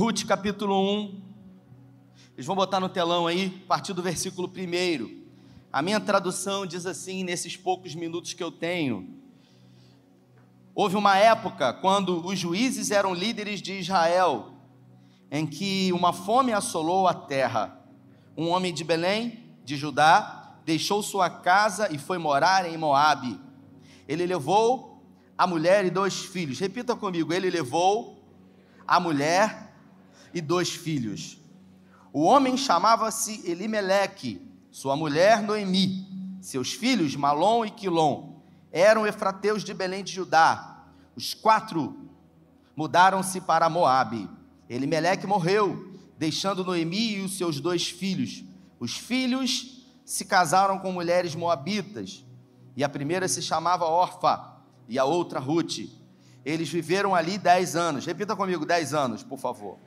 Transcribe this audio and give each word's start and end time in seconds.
Ruth 0.00 0.24
capítulo 0.24 0.80
1. 0.80 1.20
Eles 2.32 2.46
vão 2.46 2.56
botar 2.56 2.80
no 2.80 2.88
telão 2.88 3.26
aí, 3.26 3.60
a 3.64 3.68
partir 3.68 3.92
do 3.92 4.00
versículo 4.00 4.48
1. 4.48 5.24
A 5.70 5.82
minha 5.82 6.00
tradução 6.00 6.64
diz 6.64 6.86
assim, 6.86 7.22
nesses 7.22 7.54
poucos 7.54 7.94
minutos 7.94 8.32
que 8.32 8.42
eu 8.42 8.50
tenho. 8.50 9.20
Houve 10.74 10.96
uma 10.96 11.18
época 11.18 11.74
quando 11.74 12.26
os 12.26 12.38
juízes 12.38 12.90
eram 12.90 13.12
líderes 13.12 13.60
de 13.60 13.74
Israel, 13.74 14.54
em 15.30 15.46
que 15.46 15.92
uma 15.92 16.14
fome 16.14 16.54
assolou 16.54 17.06
a 17.06 17.12
terra. 17.12 17.78
Um 18.34 18.48
homem 18.48 18.72
de 18.72 18.82
Belém, 18.82 19.50
de 19.66 19.76
Judá, 19.76 20.54
deixou 20.64 21.02
sua 21.02 21.28
casa 21.28 21.92
e 21.94 21.98
foi 21.98 22.16
morar 22.16 22.64
em 22.64 22.78
Moabe. 22.78 23.38
Ele 24.08 24.24
levou 24.24 25.04
a 25.36 25.46
mulher 25.46 25.84
e 25.84 25.90
dois 25.90 26.20
filhos. 26.20 26.58
Repita 26.58 26.96
comigo, 26.96 27.34
ele 27.34 27.50
levou 27.50 28.24
a 28.88 28.98
mulher 28.98 29.68
e 30.32 30.40
dois 30.40 30.70
filhos. 30.70 31.38
O 32.12 32.22
homem 32.22 32.56
chamava-se 32.56 33.48
Elimeleque, 33.48 34.40
sua 34.70 34.96
mulher 34.96 35.42
Noemi, 35.42 36.06
seus 36.40 36.72
filhos 36.72 37.14
Malom 37.14 37.64
e 37.64 37.70
Quilom, 37.70 38.40
eram 38.72 39.06
efrateus 39.06 39.62
de 39.62 39.74
Belém 39.74 40.02
de 40.02 40.12
Judá. 40.12 40.84
Os 41.14 41.34
quatro 41.34 42.08
mudaram-se 42.74 43.40
para 43.40 43.68
Moabe. 43.68 44.28
Elimeleque 44.68 45.26
morreu, 45.26 45.92
deixando 46.18 46.64
Noemi 46.64 47.16
e 47.16 47.20
os 47.20 47.36
seus 47.36 47.60
dois 47.60 47.88
filhos. 47.88 48.44
Os 48.78 48.96
filhos 48.96 49.84
se 50.04 50.24
casaram 50.24 50.78
com 50.78 50.90
mulheres 50.92 51.34
moabitas, 51.34 52.24
e 52.76 52.82
a 52.82 52.88
primeira 52.88 53.28
se 53.28 53.42
chamava 53.42 53.84
Orfa 53.84 54.56
e 54.88 54.98
a 54.98 55.04
outra 55.04 55.38
Ruth. 55.38 55.88
Eles 56.44 56.68
viveram 56.68 57.14
ali 57.14 57.36
dez 57.36 57.76
anos. 57.76 58.06
Repita 58.06 58.34
comigo, 58.34 58.64
dez 58.64 58.94
anos, 58.94 59.22
por 59.22 59.38
favor. 59.38 59.78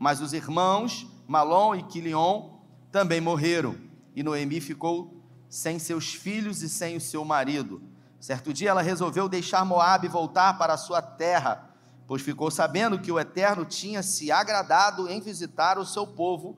Mas 0.00 0.22
os 0.22 0.32
irmãos 0.32 1.06
Malom 1.28 1.74
e 1.74 1.82
Quilion 1.84 2.58
também 2.90 3.20
morreram, 3.20 3.76
e 4.16 4.22
Noemi 4.22 4.60
ficou 4.60 5.22
sem 5.48 5.78
seus 5.78 6.14
filhos 6.14 6.62
e 6.62 6.68
sem 6.68 6.96
o 6.96 7.00
seu 7.00 7.24
marido. 7.24 7.82
Certo 8.18 8.52
dia 8.52 8.70
ela 8.70 8.80
resolveu 8.80 9.28
deixar 9.28 9.64
Moabe 9.64 10.06
e 10.06 10.10
voltar 10.10 10.56
para 10.56 10.72
a 10.72 10.78
sua 10.78 11.02
terra, 11.02 11.70
pois 12.06 12.22
ficou 12.22 12.50
sabendo 12.50 12.98
que 12.98 13.12
o 13.12 13.20
Eterno 13.20 13.64
tinha 13.66 14.02
se 14.02 14.32
agradado 14.32 15.06
em 15.06 15.20
visitar 15.20 15.78
o 15.78 15.84
seu 15.84 16.06
povo 16.06 16.56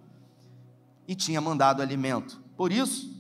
e 1.06 1.14
tinha 1.14 1.40
mandado 1.40 1.82
alimento. 1.82 2.40
Por 2.56 2.70
isso, 2.70 3.12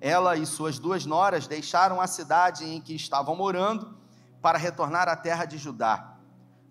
ela 0.00 0.36
e 0.36 0.44
suas 0.44 0.78
duas 0.78 1.06
noras 1.06 1.46
deixaram 1.46 1.98
a 1.98 2.06
cidade 2.06 2.64
em 2.64 2.80
que 2.80 2.94
estavam 2.94 3.34
morando 3.34 3.96
para 4.42 4.58
retornar 4.58 5.08
à 5.08 5.16
terra 5.16 5.46
de 5.46 5.56
Judá. 5.56 6.14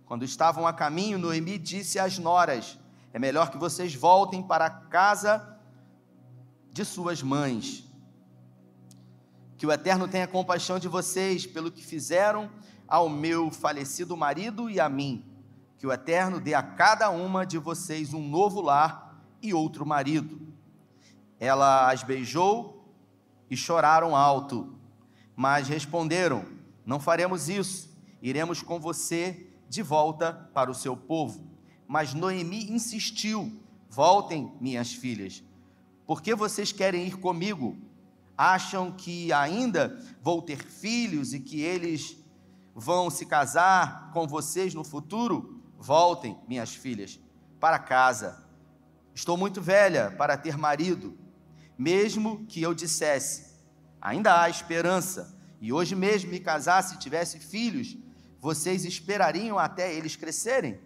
Quando 0.06 0.24
estavam 0.24 0.68
a 0.68 0.74
caminho, 0.74 1.18
Noemi 1.18 1.58
disse 1.58 1.98
às 1.98 2.20
noras: 2.20 2.78
É 3.14 3.20
melhor 3.20 3.52
que 3.52 3.58
vocês 3.58 3.94
voltem 3.94 4.42
para 4.42 4.66
a 4.66 4.70
casa 4.70 5.58
de 6.72 6.86
suas 6.86 7.22
mães 7.22 7.92
que 9.62 9.68
o 9.68 9.72
Eterno 9.72 10.08
tenha 10.08 10.26
compaixão 10.26 10.80
de 10.80 10.88
vocês 10.88 11.46
pelo 11.46 11.72
que 11.72 11.86
fizeram 11.86 12.50
ao 12.88 13.08
meu 13.08 13.52
falecido 13.52 14.18
marido 14.18 14.72
e 14.72 14.80
a 14.80 14.90
mim. 14.90 15.24
Que 15.78 15.86
o 15.86 15.94
Eterno 15.94 16.40
dê 16.40 16.56
a 16.56 16.64
cada 16.64 17.12
uma 17.12 17.46
de 17.46 17.60
vocês 17.60 18.12
um 18.12 18.28
novo 18.28 18.60
lar 18.60 19.24
e 19.40 19.54
outro 19.54 19.86
marido. 19.86 20.52
Ela 21.40 21.92
as 21.92 22.02
beijou 22.02 22.92
e 23.52 23.56
choraram 23.56 24.16
alto, 24.16 24.80
mas 25.36 25.68
responderam: 25.68 26.44
Não 26.84 27.00
faremos 27.00 27.48
isso, 27.48 27.96
iremos 28.20 28.64
com 28.64 28.80
você 28.80 29.48
de 29.70 29.84
volta 29.84 30.50
para 30.56 30.72
o 30.72 30.74
seu 30.74 30.98
povo. 30.98 31.51
Mas 31.92 32.14
Noemi 32.14 32.72
insistiu: 32.72 33.52
Voltem, 33.90 34.56
minhas 34.62 34.94
filhas, 34.94 35.44
porque 36.08 36.34
vocês 36.34 36.72
querem 36.72 37.06
ir 37.06 37.18
comigo? 37.18 37.78
acham 38.38 38.92
que 38.92 39.32
ainda 39.32 40.02
vou 40.20 40.42
ter 40.42 40.64
filhos 40.64 41.32
e 41.32 41.40
que 41.40 41.62
eles 41.62 42.18
vão 42.74 43.10
se 43.10 43.26
casar 43.26 44.10
com 44.14 44.26
vocês 44.26 44.74
no 44.74 44.84
futuro? 44.84 45.62
Voltem, 45.78 46.40
minhas 46.48 46.74
filhas, 46.74 47.20
para 47.60 47.78
casa. 47.78 48.44
Estou 49.14 49.38
muito 49.38 49.62
velha 49.62 50.10
para 50.18 50.38
ter 50.38 50.58
marido. 50.58 51.16
Mesmo 51.78 52.46
que 52.48 52.62
eu 52.62 52.74
dissesse, 52.74 53.60
ainda 54.02 54.42
há 54.42 54.50
esperança, 54.50 55.38
e 55.60 55.72
hoje 55.72 55.94
mesmo 55.94 56.32
me 56.32 56.40
casasse 56.40 56.96
e 56.96 57.00
tivesse 57.00 57.38
filhos, 57.38 57.96
vocês 58.40 58.86
esperariam 58.86 59.60
até 59.60 59.94
eles 59.94 60.16
crescerem? 60.16 60.80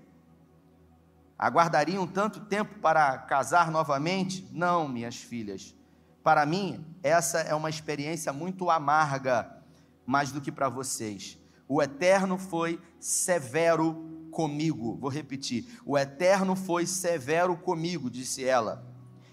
Aguardariam 1.37 2.07
tanto 2.07 2.39
tempo 2.39 2.79
para 2.79 3.17
casar 3.17 3.69
novamente? 3.69 4.47
Não, 4.51 4.87
minhas 4.87 5.15
filhas. 5.17 5.75
Para 6.23 6.45
mim, 6.45 6.83
essa 7.03 7.39
é 7.39 7.53
uma 7.53 7.69
experiência 7.69 8.31
muito 8.33 8.69
amarga, 8.69 9.61
mais 10.05 10.31
do 10.31 10.41
que 10.41 10.51
para 10.51 10.69
vocês. 10.69 11.37
O 11.67 11.81
Eterno 11.81 12.37
foi 12.37 12.81
severo 12.99 14.27
comigo. 14.31 14.97
Vou 14.97 15.09
repetir. 15.09 15.79
O 15.85 15.97
Eterno 15.97 16.55
foi 16.55 16.85
severo 16.85 17.55
comigo, 17.57 18.09
disse 18.09 18.43
ela. 18.43 18.85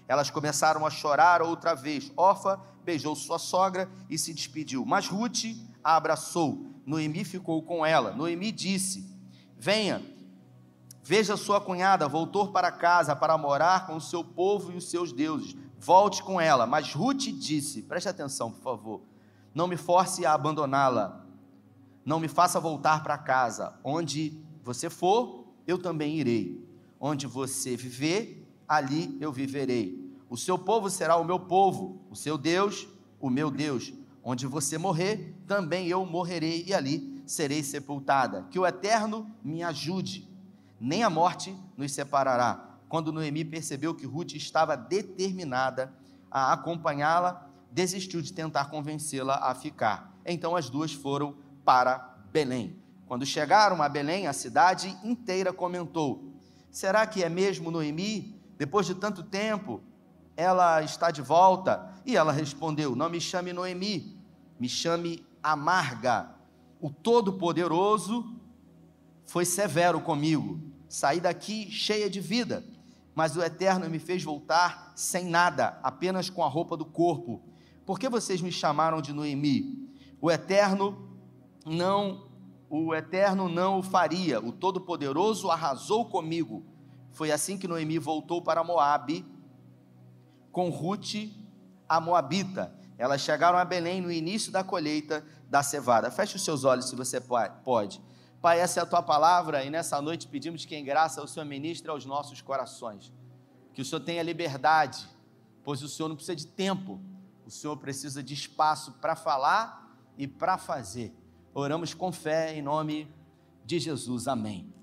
Elas 0.07 0.29
começaram 0.29 0.85
a 0.85 0.89
chorar 0.89 1.41
outra 1.41 1.73
vez. 1.73 2.11
Orfa 2.15 2.59
beijou 2.83 3.15
sua 3.15 3.39
sogra 3.39 3.89
e 4.09 4.17
se 4.17 4.33
despediu. 4.33 4.85
Mas 4.85 5.07
Ruth 5.07 5.45
a 5.83 5.95
abraçou. 5.95 6.65
Noemi 6.85 7.23
ficou 7.23 7.63
com 7.63 7.85
ela. 7.85 8.13
Noemi 8.13 8.51
disse: 8.51 9.09
Venha, 9.57 10.01
veja 11.03 11.37
sua 11.37 11.59
cunhada, 11.59 12.07
voltou 12.07 12.51
para 12.51 12.71
casa 12.71 13.15
para 13.15 13.37
morar 13.37 13.85
com 13.85 13.97
o 13.97 14.01
seu 14.01 14.23
povo 14.23 14.71
e 14.71 14.77
os 14.77 14.89
seus 14.89 15.11
deuses 15.11 15.55
volte 15.83 16.23
com 16.23 16.39
ela. 16.39 16.65
Mas 16.65 16.93
Ruth 16.93 17.23
disse: 17.23 17.83
preste 17.83 18.07
atenção, 18.07 18.51
por 18.51 18.61
favor, 18.61 19.01
não 19.53 19.67
me 19.67 19.77
force 19.77 20.25
a 20.25 20.33
abandoná-la, 20.33 21.25
não 22.05 22.19
me 22.19 22.27
faça 22.27 22.59
voltar 22.59 23.03
para 23.03 23.17
casa. 23.17 23.73
Onde 23.83 24.41
você 24.63 24.89
for, 24.89 25.45
eu 25.67 25.77
também 25.77 26.17
irei. 26.17 26.63
Onde 26.99 27.27
você 27.27 27.75
viver, 27.75 28.47
ali 28.67 29.17
eu 29.19 29.31
viverei. 29.31 30.01
O 30.29 30.37
seu 30.37 30.57
povo 30.57 30.89
será 30.89 31.17
o 31.17 31.23
meu 31.23 31.39
povo, 31.39 32.01
o 32.09 32.15
seu 32.15 32.37
Deus, 32.37 32.87
o 33.19 33.29
meu 33.29 33.51
Deus. 33.51 33.93
Onde 34.23 34.47
você 34.47 34.77
morrer, 34.77 35.35
também 35.45 35.87
eu 35.87 36.05
morrerei 36.05 36.63
e 36.65 36.73
ali 36.73 37.21
serei 37.25 37.61
sepultada. 37.61 38.47
Que 38.49 38.57
o 38.57 38.65
Eterno 38.65 39.29
me 39.43 39.61
ajude, 39.61 40.27
nem 40.83 41.01
a 41.01 41.09
morte 41.09 41.55
nos 41.77 41.93
separará 41.93 42.71
quando 42.89 43.13
Noemi 43.13 43.45
percebeu 43.45 43.95
que 43.95 44.05
Ruth 44.05 44.33
estava 44.33 44.75
determinada 44.75 45.93
a 46.29 46.51
acompanhá-la, 46.51 47.47
desistiu 47.71 48.21
de 48.21 48.33
tentar 48.33 48.65
convencê-la 48.65 49.49
a 49.49 49.55
ficar. 49.55 50.13
Então 50.25 50.57
as 50.57 50.69
duas 50.69 50.91
foram 50.91 51.37
para 51.63 52.17
Belém. 52.33 52.77
Quando 53.07 53.25
chegaram 53.25 53.81
a 53.81 53.87
Belém, 53.87 54.27
a 54.27 54.33
cidade 54.33 54.93
inteira 55.05 55.53
comentou: 55.53 56.33
Será 56.69 57.07
que 57.07 57.23
é 57.23 57.29
mesmo 57.29 57.71
Noemi? 57.71 58.37
Depois 58.57 58.85
de 58.85 58.93
tanto 58.93 59.23
tempo, 59.23 59.81
ela 60.35 60.83
está 60.83 61.11
de 61.11 61.21
volta? 61.21 61.93
E 62.05 62.17
ela 62.17 62.33
respondeu: 62.33 62.93
Não 62.93 63.09
me 63.09 63.21
chame 63.21 63.53
Noemi, 63.53 64.19
me 64.59 64.67
chame 64.67 65.25
Amarga. 65.41 66.29
O 66.81 66.89
Todo-Poderoso 66.89 68.35
foi 69.25 69.45
severo 69.45 70.01
comigo. 70.01 70.72
Saí 70.93 71.19
daqui 71.19 71.71
cheia 71.71 72.09
de 72.09 72.21
vida 72.21 72.63
mas 73.15 73.35
o 73.35 73.43
Eterno 73.43 73.89
me 73.89 73.99
fez 73.99 74.23
voltar 74.23 74.91
sem 74.95 75.25
nada, 75.25 75.79
apenas 75.83 76.29
com 76.29 76.43
a 76.43 76.47
roupa 76.47 76.75
do 76.75 76.85
corpo. 76.85 77.41
Por 77.85 77.99
que 77.99 78.09
vocês 78.09 78.41
me 78.41 78.51
chamaram 78.51 79.01
de 79.01 79.13
Noemi? 79.13 79.89
O 80.19 80.31
Eterno 80.31 81.09
não, 81.65 82.27
o 82.69 82.93
Eterno 82.95 83.47
não 83.47 83.79
o 83.79 83.83
faria. 83.83 84.39
O 84.39 84.51
Todo-Poderoso 84.51 85.51
arrasou 85.51 86.05
comigo. 86.05 86.63
Foi 87.11 87.31
assim 87.31 87.57
que 87.57 87.67
Noemi 87.67 87.99
voltou 87.99 88.41
para 88.41 88.63
Moabe 88.63 89.25
com 90.51 90.69
Ruth, 90.69 91.29
a 91.87 91.99
moabita. 91.99 92.73
Elas 92.97 93.21
chegaram 93.21 93.57
a 93.57 93.65
Belém 93.65 94.01
no 94.01 94.11
início 94.11 94.51
da 94.51 94.63
colheita 94.63 95.23
da 95.49 95.61
cevada. 95.61 96.09
Feche 96.09 96.35
os 96.35 96.43
seus 96.43 96.63
olhos 96.63 96.89
se 96.89 96.95
você 96.95 97.21
pode. 97.63 98.01
Pai, 98.43 98.59
essa 98.59 98.81
é 98.81 98.83
a 98.83 98.85
tua 98.85 99.01
palavra 99.01 99.63
e 99.63 99.69
nessa 99.69 100.01
noite 100.01 100.27
pedimos 100.27 100.65
que 100.65 100.75
em 100.75 100.83
graça 100.83 101.23
o 101.23 101.27
Senhor 101.29 101.45
ministre 101.45 101.89
aos 101.89 102.03
nossos 102.03 102.41
corações. 102.41 103.09
Que 103.73 103.81
o 103.81 103.85
Senhor 103.85 104.01
tenha 104.01 104.21
liberdade, 104.21 105.07
pois 105.63 105.81
o 105.81 105.87
Senhor 105.87 106.09
não 106.09 106.17
precisa 106.17 106.35
de 106.35 106.47
tempo, 106.47 106.99
o 107.45 107.49
Senhor 107.49 107.77
precisa 107.77 108.21
de 108.21 108.33
espaço 108.33 108.91
para 108.99 109.15
falar 109.15 109.97
e 110.17 110.27
para 110.27 110.57
fazer. 110.57 111.15
Oramos 111.53 111.93
com 111.93 112.11
fé 112.11 112.53
em 112.53 112.61
nome 112.61 113.07
de 113.63 113.79
Jesus. 113.79 114.27
Amém. 114.27 114.73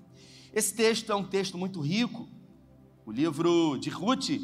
Esse 0.51 0.73
texto 0.73 1.11
é 1.11 1.15
um 1.15 1.23
texto 1.23 1.55
muito 1.55 1.81
rico. 1.81 2.27
O 3.05 3.11
livro 3.11 3.77
de 3.77 3.91
Ruth 3.91 4.41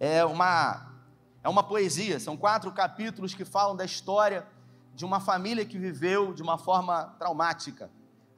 é 0.00 0.24
uma 0.24 0.96
é 1.44 1.48
uma 1.48 1.62
poesia, 1.62 2.18
são 2.18 2.36
quatro 2.36 2.72
capítulos 2.72 3.34
que 3.34 3.44
falam 3.44 3.76
da 3.76 3.84
história 3.84 4.48
de 4.96 5.04
uma 5.04 5.20
família 5.20 5.64
que 5.64 5.78
viveu 5.78 6.34
de 6.34 6.42
uma 6.42 6.58
forma 6.58 7.04
traumática 7.20 7.88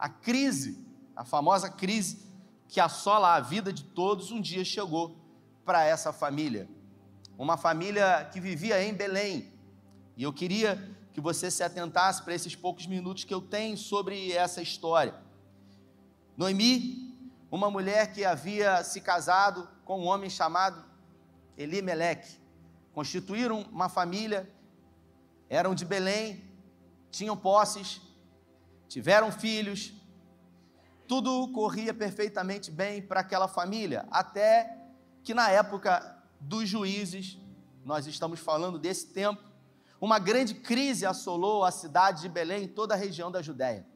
a 0.01 0.09
crise, 0.09 0.83
a 1.15 1.27
famosa 1.27 1.69
crise 1.69 2.27
que 2.67 2.81
assola 2.81 3.35
a 3.35 3.41
vida 3.41 3.71
de 3.71 3.85
todos 3.85 4.33
um 4.33 4.41
dia 4.41 4.65
chegou 4.65 5.15
para 5.63 5.85
essa 5.85 6.11
família. 6.11 6.67
Uma 7.37 7.59
família 7.59 8.27
que 8.33 8.41
vivia 8.41 8.83
em 8.83 8.95
Belém. 8.95 9.53
E 10.17 10.23
eu 10.23 10.33
queria 10.33 10.97
que 11.13 11.21
você 11.21 11.51
se 11.51 11.63
atentasse 11.63 12.23
para 12.23 12.35
esses 12.35 12.57
poucos 12.57 12.87
minutos 12.87 13.25
que 13.25 13.35
eu 13.35 13.43
tenho 13.43 13.77
sobre 13.77 14.33
essa 14.33 14.63
história. 14.63 15.15
Noemi, 16.35 17.15
uma 17.51 17.71
mulher 17.71 18.15
que 18.15 18.25
havia 18.25 18.83
se 18.83 19.03
casado 19.03 19.69
com 19.85 20.01
um 20.01 20.07
homem 20.07 20.31
chamado 20.31 20.83
Elimeleque, 21.59 22.41
constituíram 22.95 23.67
uma 23.71 23.91
família, 23.91 24.51
eram 25.51 25.75
de 25.75 25.85
Belém, 25.85 26.43
tinham 27.11 27.37
posses, 27.37 28.01
tiveram 28.91 29.31
filhos, 29.31 29.93
tudo 31.07 31.47
corria 31.53 31.95
perfeitamente 31.95 32.73
bem 32.73 33.01
para 33.01 33.21
aquela 33.21 33.47
família, 33.47 34.05
até 34.11 34.77
que 35.23 35.33
na 35.33 35.49
época 35.49 36.21
dos 36.41 36.69
juízes, 36.69 37.39
nós 37.85 38.09
estamos 38.09 38.41
falando 38.41 38.81
desse 38.81 39.07
tempo, 39.07 39.41
uma 40.01 40.19
grande 40.19 40.55
crise 40.55 41.07
assolou 41.07 41.65
a 41.65 41.71
cidade 41.71 42.23
de 42.23 42.29
Belém 42.29 42.65
e 42.65 42.69
toda 42.69 42.95
a 42.95 42.97
região 42.97 43.31
da 43.31 43.41
Judéia. 43.41 43.87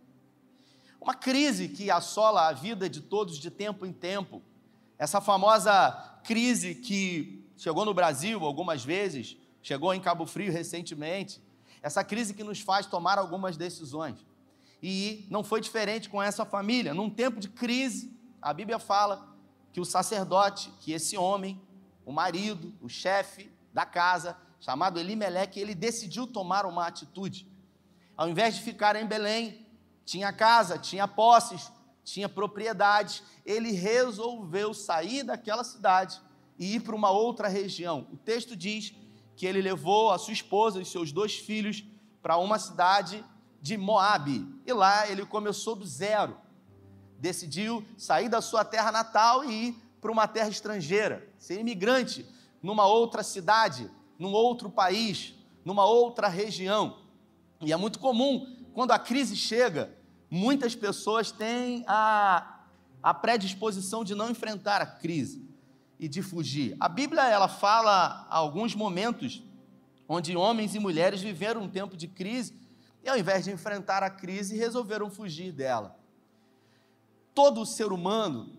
Uma 1.01 1.15
crise 1.15 1.69
que 1.69 1.91
assola 1.91 2.47
a 2.47 2.53
vida 2.53 2.89
de 2.89 3.01
todos 3.01 3.37
de 3.39 3.51
tempo 3.51 3.85
em 3.85 3.93
tempo. 3.93 4.43
Essa 4.97 5.21
famosa 5.21 6.21
crise 6.23 6.77
que 6.77 7.45
chegou 7.57 7.85
no 7.85 7.93
Brasil 7.93 8.45
algumas 8.45 8.85
vezes, 8.85 9.37
chegou 9.61 9.93
em 9.93 10.01
Cabo 10.01 10.25
Frio 10.25 10.53
recentemente. 10.53 11.43
Essa 11.83 12.05
crise 12.05 12.33
que 12.33 12.45
nos 12.45 12.61
faz 12.61 12.87
tomar 12.87 13.19
algumas 13.19 13.57
decisões. 13.57 14.25
E 14.87 15.27
não 15.31 15.43
foi 15.43 15.63
diferente 15.63 16.11
com 16.11 16.23
essa 16.23 16.45
família. 16.45 16.93
Num 16.93 17.09
tempo 17.09 17.41
de 17.41 17.49
crise, 17.49 18.15
a 18.43 18.53
Bíblia 18.53 18.79
fala 18.79 19.35
que 19.73 19.81
o 19.81 19.85
sacerdote, 19.85 20.71
que 20.79 20.93
esse 20.93 21.17
homem, 21.17 21.59
o 22.05 22.13
marido, 22.13 22.71
o 22.83 22.89
chefe 22.91 23.51
da 23.73 23.87
casa, 23.87 24.37
chamado 24.61 25.01
Elimeleque, 25.01 25.59
ele 25.59 25.75
decidiu 25.75 26.27
tomar 26.27 26.67
uma 26.67 26.87
atitude. 26.87 27.51
Ao 28.15 28.29
invés 28.29 28.57
de 28.57 28.61
ficar 28.61 28.95
em 28.95 29.07
Belém, 29.07 29.67
tinha 30.05 30.31
casa, 30.35 30.77
tinha 30.77 31.09
posses, 31.09 31.73
tinha 32.05 32.29
propriedades, 32.29 33.23
ele 33.47 33.73
resolveu 33.73 34.75
sair 34.75 35.23
daquela 35.23 35.65
cidade 35.65 36.21
e 36.59 36.75
ir 36.75 36.81
para 36.81 36.95
uma 36.95 37.11
outra 37.11 37.49
região. 37.49 38.07
O 38.13 38.19
texto 38.19 38.55
diz 38.55 38.95
que 39.35 39.47
ele 39.47 39.63
levou 39.63 40.13
a 40.13 40.19
sua 40.19 40.35
esposa 40.35 40.79
e 40.79 40.85
seus 40.85 41.11
dois 41.11 41.37
filhos 41.37 41.83
para 42.21 42.37
uma 42.37 42.59
cidade 42.59 43.25
de 43.65 43.79
Moabe. 43.79 44.47
E 44.67 44.75
lá 44.75 45.09
ele 45.09 45.25
começou 45.25 45.75
do 45.75 45.87
zero. 45.87 46.37
Decidiu 47.19 47.83
sair 47.97 48.29
da 48.29 48.43
sua 48.43 48.63
terra 48.63 48.93
natal 48.93 49.43
e 49.43 49.69
ir 49.69 49.83
para 50.03 50.13
uma 50.13 50.29
terra 50.29 50.51
estrangeira, 50.51 51.27
ser 51.39 51.59
imigrante 51.59 52.27
numa 52.63 52.87
outra 52.87 53.23
cidade, 53.23 53.91
num 54.19 54.33
outro 54.33 54.69
país, 54.69 55.33
numa 55.65 55.87
outra 55.87 56.29
região. 56.29 56.99
E 57.59 57.73
é 57.73 57.77
muito 57.77 57.99
comum, 57.99 58.55
quando 58.75 58.91
a 58.91 58.99
crise 58.99 59.35
chega, 59.35 59.97
muitas 60.31 60.75
pessoas 60.75 61.33
têm 61.33 61.85
a, 61.89 62.67
a 63.03 63.15
predisposição 63.15 64.05
de 64.05 64.15
não 64.15 64.29
enfrentar 64.29 64.83
a 64.83 64.87
crise 64.87 65.43
e 65.99 66.07
de 66.07 66.21
fugir. 66.21 66.77
A 66.79 66.87
Bíblia 66.87 67.23
ela 67.31 67.49
fala 67.49 68.27
alguns 68.29 68.75
momentos 68.75 69.43
onde 70.07 70.37
homens 70.37 70.75
e 70.75 70.79
mulheres 70.79 71.23
viveram 71.23 71.63
um 71.63 71.69
tempo 71.69 71.97
de 71.97 72.07
crise 72.07 72.63
e 73.05 73.09
ao 73.09 73.19
invés 73.19 73.45
de 73.45 73.51
enfrentar 73.51 74.03
a 74.03 74.09
crise, 74.09 74.57
resolveram 74.57 75.11
fugir 75.11 75.53
dela. 75.53 75.99
Todo 77.35 77.67
ser 77.67 77.93
humano, 77.93 78.51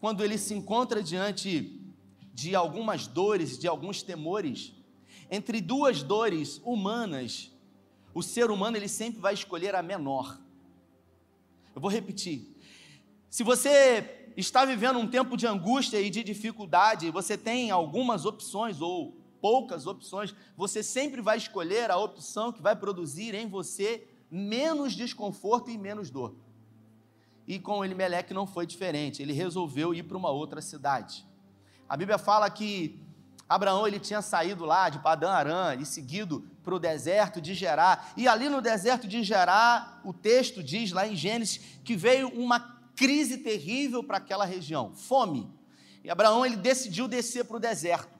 quando 0.00 0.24
ele 0.24 0.38
se 0.38 0.54
encontra 0.54 1.02
diante 1.02 1.78
de 2.32 2.54
algumas 2.54 3.06
dores, 3.06 3.58
de 3.58 3.68
alguns 3.68 4.02
temores, 4.02 4.72
entre 5.30 5.60
duas 5.60 6.02
dores 6.02 6.60
humanas, 6.64 7.52
o 8.14 8.22
ser 8.22 8.50
humano 8.50 8.78
ele 8.78 8.88
sempre 8.88 9.20
vai 9.20 9.34
escolher 9.34 9.74
a 9.74 9.82
menor. 9.82 10.40
Eu 11.74 11.80
vou 11.80 11.90
repetir. 11.90 12.56
Se 13.28 13.42
você 13.42 14.30
está 14.38 14.64
vivendo 14.64 14.98
um 14.98 15.06
tempo 15.06 15.36
de 15.36 15.46
angústia 15.46 16.00
e 16.00 16.08
de 16.08 16.24
dificuldade, 16.24 17.10
você 17.10 17.36
tem 17.36 17.70
algumas 17.70 18.24
opções 18.24 18.80
ou 18.80 19.14
poucas 19.40 19.86
opções, 19.86 20.34
você 20.56 20.82
sempre 20.82 21.20
vai 21.20 21.36
escolher 21.36 21.90
a 21.90 21.96
opção 21.96 22.52
que 22.52 22.62
vai 22.62 22.74
produzir 22.74 23.34
em 23.34 23.48
você 23.48 24.06
menos 24.30 24.94
desconforto 24.94 25.70
e 25.70 25.78
menos 25.78 26.10
dor. 26.10 26.34
E 27.46 27.58
com 27.58 27.84
Elimelec 27.84 28.34
não 28.34 28.46
foi 28.46 28.66
diferente, 28.66 29.22
ele 29.22 29.32
resolveu 29.32 29.94
ir 29.94 30.02
para 30.02 30.16
uma 30.16 30.30
outra 30.30 30.60
cidade. 30.60 31.24
A 31.88 31.96
Bíblia 31.96 32.18
fala 32.18 32.50
que 32.50 33.00
Abraão 33.48 33.86
ele 33.86 34.00
tinha 34.00 34.20
saído 34.20 34.64
lá 34.64 34.88
de 34.88 34.98
Padã 34.98 35.30
Arã 35.30 35.76
e 35.76 35.86
seguido 35.86 36.44
para 36.64 36.74
o 36.74 36.80
deserto 36.80 37.40
de 37.40 37.54
Gerá. 37.54 38.08
E 38.16 38.26
ali 38.26 38.48
no 38.48 38.60
deserto 38.60 39.06
de 39.06 39.22
Gerá, 39.22 40.00
o 40.04 40.12
texto 40.12 40.62
diz 40.62 40.90
lá 40.90 41.06
em 41.06 41.14
Gênesis 41.14 41.60
que 41.84 41.94
veio 41.94 42.28
uma 42.28 42.58
crise 42.96 43.38
terrível 43.38 44.02
para 44.02 44.16
aquela 44.16 44.44
região, 44.44 44.92
fome. 44.94 45.48
E 46.02 46.10
Abraão 46.10 46.44
ele 46.44 46.56
decidiu 46.56 47.06
descer 47.06 47.44
para 47.44 47.56
o 47.56 47.60
deserto. 47.60 48.15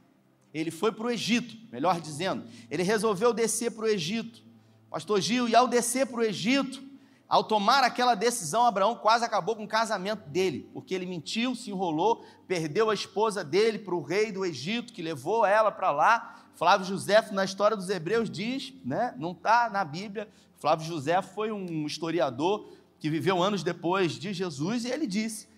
Ele 0.58 0.70
foi 0.70 0.90
para 0.90 1.06
o 1.06 1.10
Egito, 1.10 1.54
melhor 1.70 2.00
dizendo, 2.00 2.44
ele 2.70 2.82
resolveu 2.82 3.34
descer 3.34 3.70
para 3.72 3.84
o 3.84 3.88
Egito. 3.88 4.42
Pastor 4.90 5.20
Gil, 5.20 5.46
e 5.46 5.54
ao 5.54 5.68
descer 5.68 6.06
para 6.06 6.20
o 6.20 6.24
Egito, 6.24 6.82
ao 7.28 7.44
tomar 7.44 7.84
aquela 7.84 8.14
decisão, 8.14 8.64
Abraão 8.64 8.94
quase 8.94 9.22
acabou 9.22 9.54
com 9.54 9.64
o 9.64 9.68
casamento 9.68 10.26
dele, 10.30 10.70
porque 10.72 10.94
ele 10.94 11.04
mentiu, 11.04 11.54
se 11.54 11.70
enrolou, 11.70 12.24
perdeu 12.48 12.88
a 12.88 12.94
esposa 12.94 13.44
dele 13.44 13.78
para 13.78 13.94
o 13.94 14.02
rei 14.02 14.32
do 14.32 14.46
Egito, 14.46 14.94
que 14.94 15.02
levou 15.02 15.44
ela 15.44 15.70
para 15.70 15.90
lá. 15.90 16.46
Flávio 16.54 16.86
José, 16.86 17.20
na 17.32 17.44
história 17.44 17.76
dos 17.76 17.90
Hebreus, 17.90 18.30
diz, 18.30 18.72
né, 18.82 19.14
não 19.18 19.32
está 19.32 19.68
na 19.68 19.84
Bíblia, 19.84 20.26
Flávio 20.58 20.86
José 20.86 21.20
foi 21.20 21.52
um 21.52 21.84
historiador 21.84 22.72
que 22.98 23.10
viveu 23.10 23.42
anos 23.42 23.62
depois 23.62 24.12
de 24.12 24.32
Jesus, 24.32 24.86
e 24.86 24.88
ele 24.88 25.06
disse 25.06 25.48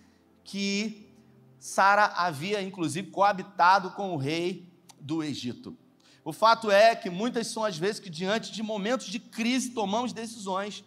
que 0.43 1.09
Sara 1.57 2.05
havia, 2.17 2.61
inclusive, 2.61 3.09
coabitado 3.09 3.91
com 3.91 4.13
o 4.13 4.17
rei 4.17 4.68
do 4.99 5.23
Egito. 5.23 5.77
O 6.23 6.33
fato 6.33 6.69
é 6.69 6.95
que 6.95 7.09
muitas 7.09 7.47
são 7.47 7.63
as 7.63 7.77
vezes 7.77 7.99
que, 7.99 8.09
diante 8.09 8.51
de 8.51 8.61
momentos 8.61 9.07
de 9.07 9.19
crise, 9.19 9.71
tomamos 9.71 10.13
decisões 10.13 10.83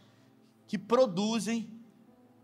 que 0.67 0.79
produzem 0.79 1.69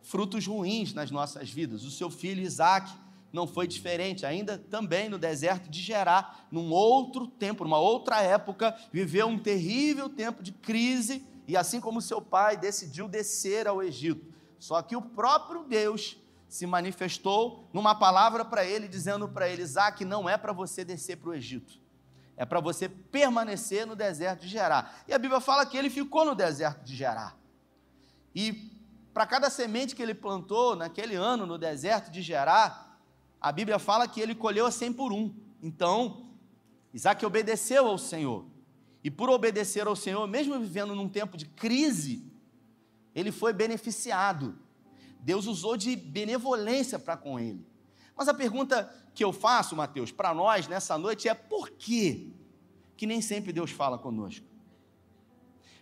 frutos 0.02 0.46
ruins 0.46 0.92
nas 0.94 1.10
nossas 1.10 1.50
vidas. 1.50 1.84
O 1.84 1.90
seu 1.90 2.10
filho 2.10 2.42
Isaac 2.42 2.90
não 3.32 3.46
foi 3.46 3.66
diferente, 3.66 4.24
ainda 4.24 4.58
também 4.58 5.08
no 5.08 5.18
deserto 5.18 5.68
de 5.68 5.80
Gerá, 5.80 6.34
num 6.50 6.70
outro 6.70 7.26
tempo, 7.26 7.64
numa 7.64 7.78
outra 7.78 8.22
época, 8.22 8.74
viveu 8.90 9.26
um 9.26 9.38
terrível 9.38 10.08
tempo 10.08 10.42
de 10.42 10.52
crise, 10.52 11.22
e 11.46 11.56
assim 11.56 11.80
como 11.80 12.00
seu 12.00 12.20
pai 12.20 12.56
decidiu 12.56 13.06
descer 13.06 13.68
ao 13.68 13.82
Egito. 13.82 14.26
Só 14.58 14.82
que 14.82 14.96
o 14.96 15.02
próprio 15.02 15.64
Deus 15.64 16.16
se 16.48 16.66
manifestou 16.66 17.68
numa 17.72 17.94
palavra 17.94 18.44
para 18.44 18.64
ele, 18.64 18.88
dizendo 18.88 19.28
para 19.28 19.48
ele: 19.48 19.62
Isaac, 19.62 20.04
não 20.04 20.28
é 20.28 20.36
para 20.36 20.52
você 20.52 20.84
descer 20.84 21.16
para 21.18 21.30
o 21.30 21.34
Egito, 21.34 21.78
é 22.36 22.44
para 22.44 22.60
você 22.60 22.88
permanecer 22.88 23.86
no 23.86 23.94
deserto 23.94 24.40
de 24.40 24.48
Gerá. 24.48 24.90
E 25.06 25.12
a 25.12 25.18
Bíblia 25.18 25.40
fala 25.40 25.66
que 25.66 25.76
ele 25.76 25.90
ficou 25.90 26.24
no 26.24 26.34
deserto 26.34 26.82
de 26.84 26.96
Gerá. 26.96 27.34
E 28.34 28.72
para 29.12 29.26
cada 29.26 29.50
semente 29.50 29.94
que 29.94 30.02
ele 30.02 30.14
plantou 30.14 30.76
naquele 30.76 31.16
ano 31.16 31.44
no 31.44 31.58
deserto 31.58 32.10
de 32.10 32.22
Gerar, 32.22 32.98
a 33.40 33.52
Bíblia 33.52 33.78
fala 33.78 34.08
que 34.08 34.20
ele 34.20 34.34
colheu 34.34 34.66
a 34.66 34.70
cem 34.70 34.92
por 34.92 35.12
um. 35.12 35.34
Então, 35.62 36.30
Isaac 36.94 37.24
obedeceu 37.24 37.86
ao 37.86 37.98
Senhor. 37.98 38.46
E 39.02 39.10
por 39.10 39.30
obedecer 39.30 39.86
ao 39.86 39.96
Senhor, 39.96 40.26
mesmo 40.26 40.58
vivendo 40.58 40.94
num 40.94 41.08
tempo 41.08 41.36
de 41.36 41.46
crise, 41.46 42.24
ele 43.14 43.30
foi 43.30 43.52
beneficiado. 43.52 44.58
Deus 45.20 45.46
usou 45.46 45.76
de 45.76 45.96
benevolência 45.96 46.98
para 46.98 47.16
com 47.16 47.38
ele. 47.38 47.66
Mas 48.16 48.28
a 48.28 48.34
pergunta 48.34 48.92
que 49.14 49.22
eu 49.22 49.32
faço, 49.32 49.76
Mateus, 49.76 50.10
para 50.10 50.34
nós 50.34 50.66
nessa 50.66 50.98
noite 50.98 51.28
é 51.28 51.34
por 51.34 51.70
que 51.70 52.34
que 52.96 53.06
nem 53.06 53.20
sempre 53.20 53.52
Deus 53.52 53.70
fala 53.70 53.96
conosco? 53.96 54.44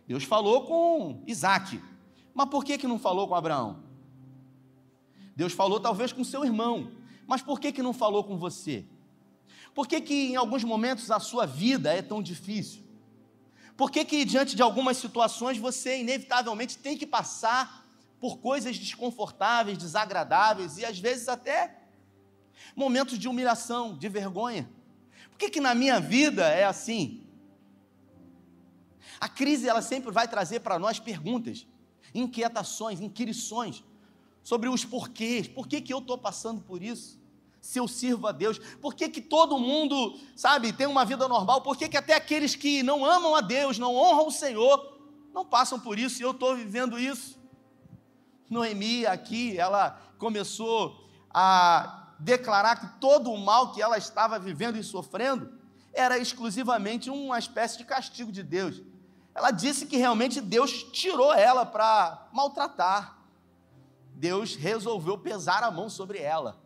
Deus 0.07 0.23
falou 0.23 0.67
com 0.67 1.23
Isaac, 1.27 1.83
mas 2.35 2.49
por 2.51 2.63
que, 2.63 2.77
que 2.77 2.87
não 2.87 2.99
falou 2.99 3.27
com 3.27 3.35
Abraão? 3.35 3.83
Deus 5.35 5.55
falou 5.55 5.81
talvez 5.81 6.13
com 6.13 6.23
seu 6.23 6.45
irmão, 6.45 6.93
mas 7.27 7.41
por 7.41 7.59
que, 7.59 7.73
que 7.73 7.83
não 7.83 7.95
falou 7.95 8.23
com 8.23 8.37
você? 8.37 8.85
Por 9.75 9.89
que, 9.89 10.01
que 10.01 10.33
em 10.33 10.37
alguns 10.37 10.63
momentos 10.63 11.11
a 11.11 11.19
sua 11.19 11.47
vida 11.47 11.93
é 11.93 12.03
tão 12.03 12.23
difícil? 12.23 12.85
Por 13.77 13.91
que, 13.91 14.05
que 14.05 14.25
diante 14.25 14.55
de 14.55 14.63
algumas 14.63 14.99
situações 14.99 15.59
você 15.59 16.01
inevitavelmente 16.01 16.79
tem 16.79 16.97
que 16.97 17.07
passar 17.07 17.86
por 18.21 18.39
coisas 18.39 18.79
desconfortáveis, 18.79 19.79
desagradáveis 19.79 20.79
e 20.79 20.85
às 20.85 20.99
vezes 20.99 21.29
até 21.29 21.79
momentos 22.75 23.19
de 23.19 23.29
humilhação, 23.29 23.97
de 23.97 24.09
vergonha? 24.09 24.69
Por 25.31 25.39
que, 25.39 25.51
que 25.51 25.61
na 25.61 25.75
minha 25.75 26.01
vida 26.01 26.49
é 26.49 26.65
assim? 26.65 27.27
A 29.21 29.29
crise 29.29 29.69
ela 29.69 29.83
sempre 29.83 30.11
vai 30.11 30.29
trazer 30.29 30.61
para 30.61 30.79
nós 30.79 30.99
perguntas 30.99 31.67
inquietações, 32.15 33.01
inquirições 33.01 33.85
sobre 34.43 34.69
os 34.69 34.85
porquês, 34.85 35.49
por 35.49 35.67
que, 35.67 35.81
que 35.81 35.93
eu 35.93 35.99
estou 35.99 36.17
passando 36.17 36.61
por 36.63 36.83
isso? 36.83 37.21
Se 37.61 37.81
eu 37.81 37.89
sirvo 37.89 38.29
a 38.29 38.33
Deus, 38.33 38.61
por 38.81 38.95
que, 38.95 39.09
que 39.09 39.21
todo 39.21 39.59
mundo, 39.59 40.19
sabe, 40.37 40.73
tem 40.73 40.87
uma 40.87 41.05
vida 41.05 41.27
normal, 41.27 41.63
por 41.63 41.77
que, 41.77 41.89
que 41.89 41.97
até 41.97 42.15
aqueles 42.15 42.55
que 42.55 42.83
não 42.83 43.05
amam 43.05 43.35
a 43.35 43.41
Deus, 43.41 43.77
não 43.77 43.97
honram 43.97 44.29
o 44.29 44.31
Senhor, 44.31 45.01
não 45.35 45.45
passam 45.45 45.81
por 45.81 45.99
isso 45.99 46.23
e 46.23 46.25
eu 46.25 46.31
estou 46.31 46.55
vivendo 46.55 46.99
isso? 46.99 47.37
Noemi 48.49 49.07
aqui, 49.07 49.59
ela 49.59 50.01
começou 50.19 51.09
a 51.31 52.15
declarar 52.19 52.77
que 52.77 53.01
todo 53.01 53.31
o 53.31 53.39
mal 53.39 53.73
que 53.73 53.83
ela 53.83 53.99
estava 53.99 54.39
vivendo 54.39 54.77
e 54.77 54.85
sofrendo 54.85 55.53
era 55.93 56.19
exclusivamente 56.19 57.11
uma 57.11 57.39
espécie 57.39 57.79
de 57.79 57.85
castigo 57.85 58.31
de 58.31 58.43
Deus. 58.43 58.83
Ela 59.35 59.51
disse 59.51 59.87
que 59.87 59.97
realmente 59.97 60.41
Deus 60.41 60.83
tirou 60.93 61.33
ela 61.33 61.67
para 61.67 62.29
maltratar. 62.33 63.19
Deus 64.15 64.55
resolveu 64.55 65.19
pesar 65.19 65.63
a 65.63 65.71
mão 65.71 65.91
sobre 65.91 66.19
ela. 66.19 66.59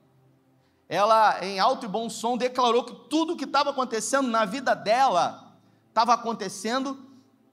Ela, 0.89 1.45
em 1.45 1.61
alto 1.61 1.87
e 1.87 1.89
bom 1.89 2.11
som, 2.11 2.37
declarou 2.37 2.85
que 2.85 3.09
tudo 3.09 3.35
o 3.35 3.37
que 3.37 3.45
estava 3.45 3.71
acontecendo 3.71 4.29
na 4.29 4.45
vida 4.45 4.75
dela 4.75 5.57
estava 5.89 6.15
acontecendo 6.15 7.07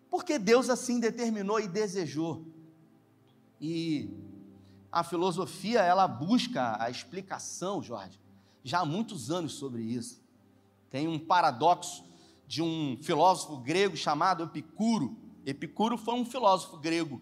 porque 0.09 0.39
Deus 0.39 0.69
assim 0.69 0.99
determinou 0.99 1.59
e 1.59 1.67
desejou. 1.67 2.46
E 3.59 4.09
a 4.91 5.03
filosofia, 5.03 5.81
ela 5.81 6.07
busca 6.07 6.81
a 6.81 6.89
explicação, 6.89 7.81
Jorge, 7.81 8.19
já 8.63 8.79
há 8.79 8.85
muitos 8.85 9.31
anos 9.31 9.53
sobre 9.53 9.81
isso. 9.81 10.21
Tem 10.89 11.07
um 11.07 11.19
paradoxo 11.19 12.05
de 12.47 12.61
um 12.61 12.97
filósofo 13.01 13.57
grego 13.57 13.97
chamado 13.97 14.43
Epicuro. 14.43 15.17
Epicuro 15.45 15.97
foi 15.97 16.13
um 16.15 16.25
filósofo 16.25 16.77
grego. 16.77 17.21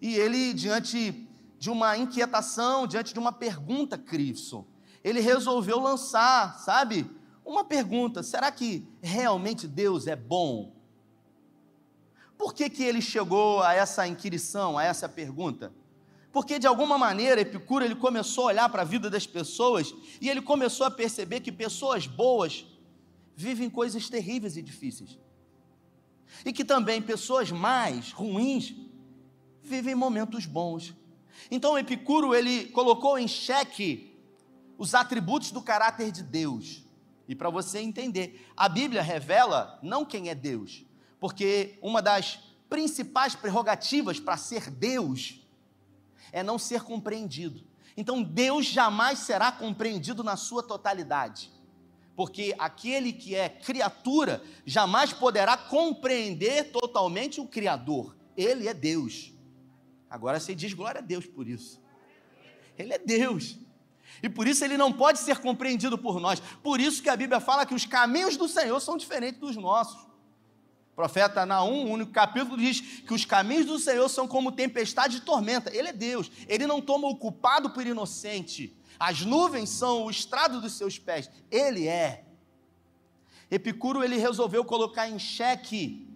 E 0.00 0.14
ele, 0.14 0.52
diante 0.52 1.28
de 1.58 1.70
uma 1.70 1.96
inquietação, 1.96 2.86
diante 2.86 3.12
de 3.12 3.18
uma 3.18 3.32
pergunta, 3.32 3.96
Crivson, 3.96 4.64
ele 5.04 5.20
resolveu 5.20 5.78
lançar, 5.80 6.58
sabe, 6.58 7.08
uma 7.44 7.64
pergunta: 7.64 8.22
será 8.22 8.50
que 8.50 8.86
realmente 9.00 9.66
Deus 9.66 10.06
é 10.06 10.16
bom? 10.16 10.72
Por 12.36 12.54
que, 12.54 12.68
que 12.68 12.82
ele 12.82 13.00
chegou 13.00 13.62
a 13.62 13.74
essa 13.74 14.06
inquirição, 14.06 14.76
a 14.76 14.84
essa 14.84 15.08
pergunta? 15.08 15.72
Porque 16.32 16.58
de 16.58 16.66
alguma 16.66 16.96
maneira 16.96 17.42
Epicuro 17.42 17.84
ele 17.84 17.94
começou 17.94 18.44
a 18.44 18.46
olhar 18.48 18.68
para 18.70 18.82
a 18.82 18.86
vida 18.86 19.10
das 19.10 19.26
pessoas 19.26 19.94
e 20.20 20.30
ele 20.30 20.40
começou 20.40 20.86
a 20.86 20.90
perceber 20.90 21.40
que 21.40 21.52
pessoas 21.52 22.06
boas 22.06 22.66
vivem 23.36 23.68
coisas 23.68 24.08
terríveis 24.08 24.56
e 24.56 24.62
difíceis. 24.62 25.18
E 26.44 26.52
que 26.52 26.64
também 26.64 27.02
pessoas 27.02 27.50
mais 27.50 28.12
ruins 28.12 28.74
vivem 29.62 29.94
momentos 29.94 30.46
bons. 30.46 30.94
Então 31.50 31.78
Epicuro 31.78 32.34
ele 32.34 32.66
colocou 32.66 33.18
em 33.18 33.28
xeque 33.28 34.16
os 34.78 34.94
atributos 34.94 35.50
do 35.50 35.60
caráter 35.60 36.10
de 36.10 36.22
Deus. 36.22 36.82
E 37.28 37.34
para 37.34 37.50
você 37.50 37.78
entender, 37.78 38.48
a 38.56 38.68
Bíblia 38.68 39.02
revela 39.02 39.78
não 39.82 40.04
quem 40.04 40.28
é 40.28 40.34
Deus, 40.34 40.84
porque 41.22 41.78
uma 41.80 42.02
das 42.02 42.40
principais 42.68 43.36
prerrogativas 43.36 44.18
para 44.18 44.36
ser 44.36 44.68
Deus 44.68 45.40
é 46.32 46.42
não 46.42 46.58
ser 46.58 46.82
compreendido. 46.82 47.62
Então 47.96 48.24
Deus 48.24 48.66
jamais 48.66 49.20
será 49.20 49.52
compreendido 49.52 50.24
na 50.24 50.36
sua 50.36 50.64
totalidade, 50.64 51.48
porque 52.16 52.56
aquele 52.58 53.12
que 53.12 53.36
é 53.36 53.48
criatura 53.48 54.42
jamais 54.66 55.12
poderá 55.12 55.56
compreender 55.56 56.72
totalmente 56.72 57.40
o 57.40 57.46
Criador. 57.46 58.16
Ele 58.36 58.66
é 58.66 58.74
Deus. 58.74 59.32
Agora 60.10 60.40
você 60.40 60.56
diz 60.56 60.74
glória 60.74 60.98
a 60.98 61.04
Deus 61.04 61.24
por 61.24 61.46
isso. 61.46 61.80
Ele 62.76 62.94
é 62.94 62.98
Deus. 62.98 63.56
E 64.20 64.28
por 64.28 64.48
isso 64.48 64.64
ele 64.64 64.76
não 64.76 64.92
pode 64.92 65.20
ser 65.20 65.38
compreendido 65.38 65.96
por 65.96 66.18
nós. 66.18 66.40
Por 66.64 66.80
isso 66.80 67.00
que 67.00 67.08
a 67.08 67.16
Bíblia 67.16 67.38
fala 67.38 67.64
que 67.64 67.74
os 67.74 67.86
caminhos 67.86 68.36
do 68.36 68.48
Senhor 68.48 68.80
são 68.80 68.96
diferentes 68.96 69.38
dos 69.38 69.54
nossos. 69.54 70.10
O 70.92 70.94
profeta 70.94 71.46
Naum, 71.46 71.86
o 71.86 71.90
único 71.90 72.12
capítulo, 72.12 72.58
diz 72.58 72.80
que 72.80 73.14
os 73.14 73.24
caminhos 73.24 73.64
do 73.64 73.78
Senhor 73.78 74.08
são 74.10 74.28
como 74.28 74.52
tempestade 74.52 75.16
e 75.16 75.20
tormenta. 75.20 75.74
Ele 75.74 75.88
é 75.88 75.92
Deus, 75.92 76.30
ele 76.46 76.66
não 76.66 76.82
toma 76.82 77.08
o 77.08 77.16
culpado 77.16 77.70
por 77.70 77.86
inocente. 77.86 78.76
As 78.98 79.22
nuvens 79.22 79.70
são 79.70 80.04
o 80.04 80.10
estrado 80.10 80.60
dos 80.60 80.74
seus 80.74 80.98
pés. 80.98 81.30
Ele 81.50 81.88
é. 81.88 82.26
Epicuro 83.50 84.04
ele 84.04 84.16
resolveu 84.18 84.64
colocar 84.64 85.08
em 85.08 85.18
xeque 85.18 86.06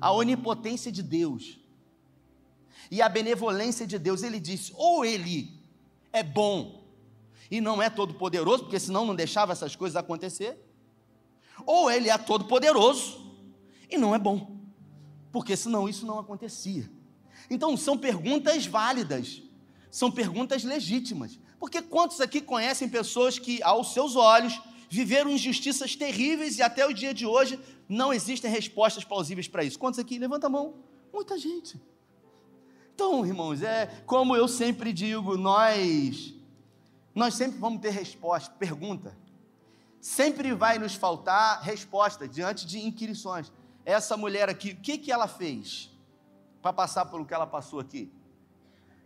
a 0.00 0.10
onipotência 0.12 0.90
de 0.90 1.02
Deus 1.02 1.60
e 2.90 3.00
a 3.00 3.08
benevolência 3.08 3.86
de 3.86 3.96
Deus. 3.96 4.24
Ele 4.24 4.40
disse: 4.40 4.72
ou 4.74 5.04
ele 5.04 5.56
é 6.12 6.24
bom 6.24 6.82
e 7.48 7.60
não 7.60 7.80
é 7.80 7.88
todo 7.88 8.14
poderoso, 8.14 8.64
porque 8.64 8.80
senão 8.80 9.06
não 9.06 9.14
deixava 9.14 9.52
essas 9.52 9.76
coisas 9.76 9.94
acontecer, 9.94 10.58
ou 11.64 11.88
ele 11.88 12.10
é 12.10 12.18
todo 12.18 12.46
poderoso 12.46 13.21
e 13.92 13.98
não 13.98 14.14
é 14.14 14.18
bom, 14.18 14.56
porque 15.30 15.56
senão 15.56 15.88
isso 15.88 16.06
não 16.06 16.18
acontecia. 16.18 16.90
Então 17.50 17.76
são 17.76 17.96
perguntas 17.96 18.66
válidas, 18.66 19.42
são 19.90 20.10
perguntas 20.10 20.64
legítimas, 20.64 21.38
porque 21.60 21.82
quantos 21.82 22.20
aqui 22.20 22.40
conhecem 22.40 22.88
pessoas 22.88 23.38
que, 23.38 23.62
aos 23.62 23.92
seus 23.92 24.16
olhos, 24.16 24.60
viveram 24.88 25.30
injustiças 25.30 25.94
terríveis 25.94 26.58
e 26.58 26.62
até 26.62 26.86
o 26.86 26.92
dia 26.92 27.12
de 27.12 27.26
hoje 27.26 27.60
não 27.88 28.12
existem 28.12 28.50
respostas 28.50 29.04
plausíveis 29.04 29.46
para 29.46 29.62
isso? 29.62 29.78
Quantos 29.78 30.00
aqui? 30.00 30.18
Levanta 30.18 30.46
a 30.46 30.50
mão. 30.50 30.74
Muita 31.12 31.38
gente. 31.38 31.80
Então, 32.94 33.24
irmãos, 33.26 33.62
é 33.62 33.86
como 34.06 34.34
eu 34.34 34.48
sempre 34.48 34.92
digo, 34.92 35.36
nós 35.36 36.34
nós 37.14 37.34
sempre 37.34 37.58
vamos 37.58 37.82
ter 37.82 37.90
resposta, 37.90 38.54
pergunta. 38.58 39.16
Sempre 40.00 40.54
vai 40.54 40.78
nos 40.78 40.94
faltar 40.94 41.62
resposta 41.62 42.26
diante 42.26 42.66
de 42.66 42.80
inquirições 42.80 43.52
essa 43.84 44.16
mulher 44.16 44.48
aqui, 44.48 44.70
o 44.70 44.76
que, 44.76 44.98
que 44.98 45.12
ela 45.12 45.26
fez 45.26 45.90
para 46.60 46.72
passar 46.72 47.06
pelo 47.06 47.24
que 47.24 47.34
ela 47.34 47.46
passou 47.46 47.80
aqui? 47.80 48.12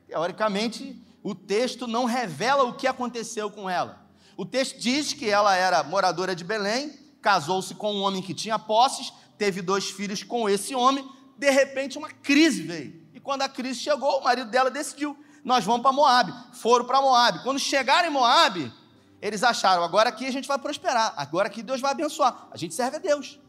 Teoricamente, 0.06 1.00
o 1.22 1.34
texto 1.34 1.86
não 1.86 2.04
revela 2.04 2.64
o 2.64 2.74
que 2.74 2.86
aconteceu 2.86 3.50
com 3.50 3.68
ela. 3.68 4.06
O 4.36 4.44
texto 4.44 4.78
diz 4.78 5.12
que 5.12 5.28
ela 5.28 5.56
era 5.56 5.82
moradora 5.82 6.36
de 6.36 6.44
Belém, 6.44 6.92
casou-se 7.22 7.74
com 7.74 7.94
um 7.94 8.02
homem 8.02 8.22
que 8.22 8.34
tinha 8.34 8.58
posses, 8.58 9.12
teve 9.38 9.62
dois 9.62 9.90
filhos 9.90 10.22
com 10.22 10.48
esse 10.48 10.74
homem, 10.74 11.08
de 11.36 11.50
repente 11.50 11.98
uma 11.98 12.10
crise 12.10 12.62
veio. 12.62 13.06
E 13.14 13.20
quando 13.20 13.42
a 13.42 13.48
crise 13.48 13.80
chegou, 13.80 14.20
o 14.20 14.24
marido 14.24 14.50
dela 14.50 14.70
decidiu: 14.70 15.18
nós 15.42 15.64
vamos 15.64 15.82
para 15.82 15.92
Moab. 15.92 16.32
Foram 16.52 16.84
para 16.84 17.00
Moab. 17.00 17.42
Quando 17.42 17.58
chegaram 17.58 18.08
em 18.08 18.12
Moab, 18.12 18.72
eles 19.20 19.42
acharam: 19.42 19.82
agora 19.82 20.10
aqui 20.10 20.26
a 20.26 20.30
gente 20.30 20.46
vai 20.46 20.58
prosperar, 20.58 21.14
agora 21.16 21.48
aqui 21.48 21.62
Deus 21.62 21.80
vai 21.80 21.92
abençoar. 21.92 22.48
A 22.50 22.56
gente 22.56 22.74
serve 22.74 22.96
a 22.96 23.00
Deus. 23.00 23.40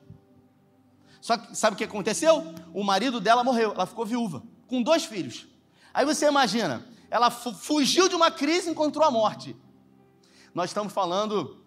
Só 1.27 1.37
que 1.37 1.53
sabe 1.57 1.73
o 1.73 1.77
que 1.77 1.83
aconteceu? 1.83 2.41
O 2.73 2.85
marido 2.85 3.19
dela 3.19 3.43
morreu, 3.43 3.73
ela 3.73 3.85
ficou 3.85 4.05
viúva, 4.05 4.41
com 4.65 4.81
dois 4.81 5.03
filhos. 5.03 5.45
Aí 5.93 6.05
você 6.05 6.25
imagina, 6.25 6.87
ela 7.11 7.29
fugiu 7.29 8.07
de 8.07 8.15
uma 8.15 8.31
crise 8.31 8.69
e 8.69 8.71
encontrou 8.71 9.03
a 9.03 9.11
morte. 9.11 9.53
Nós 10.55 10.69
estamos 10.69 10.93
falando 10.93 11.61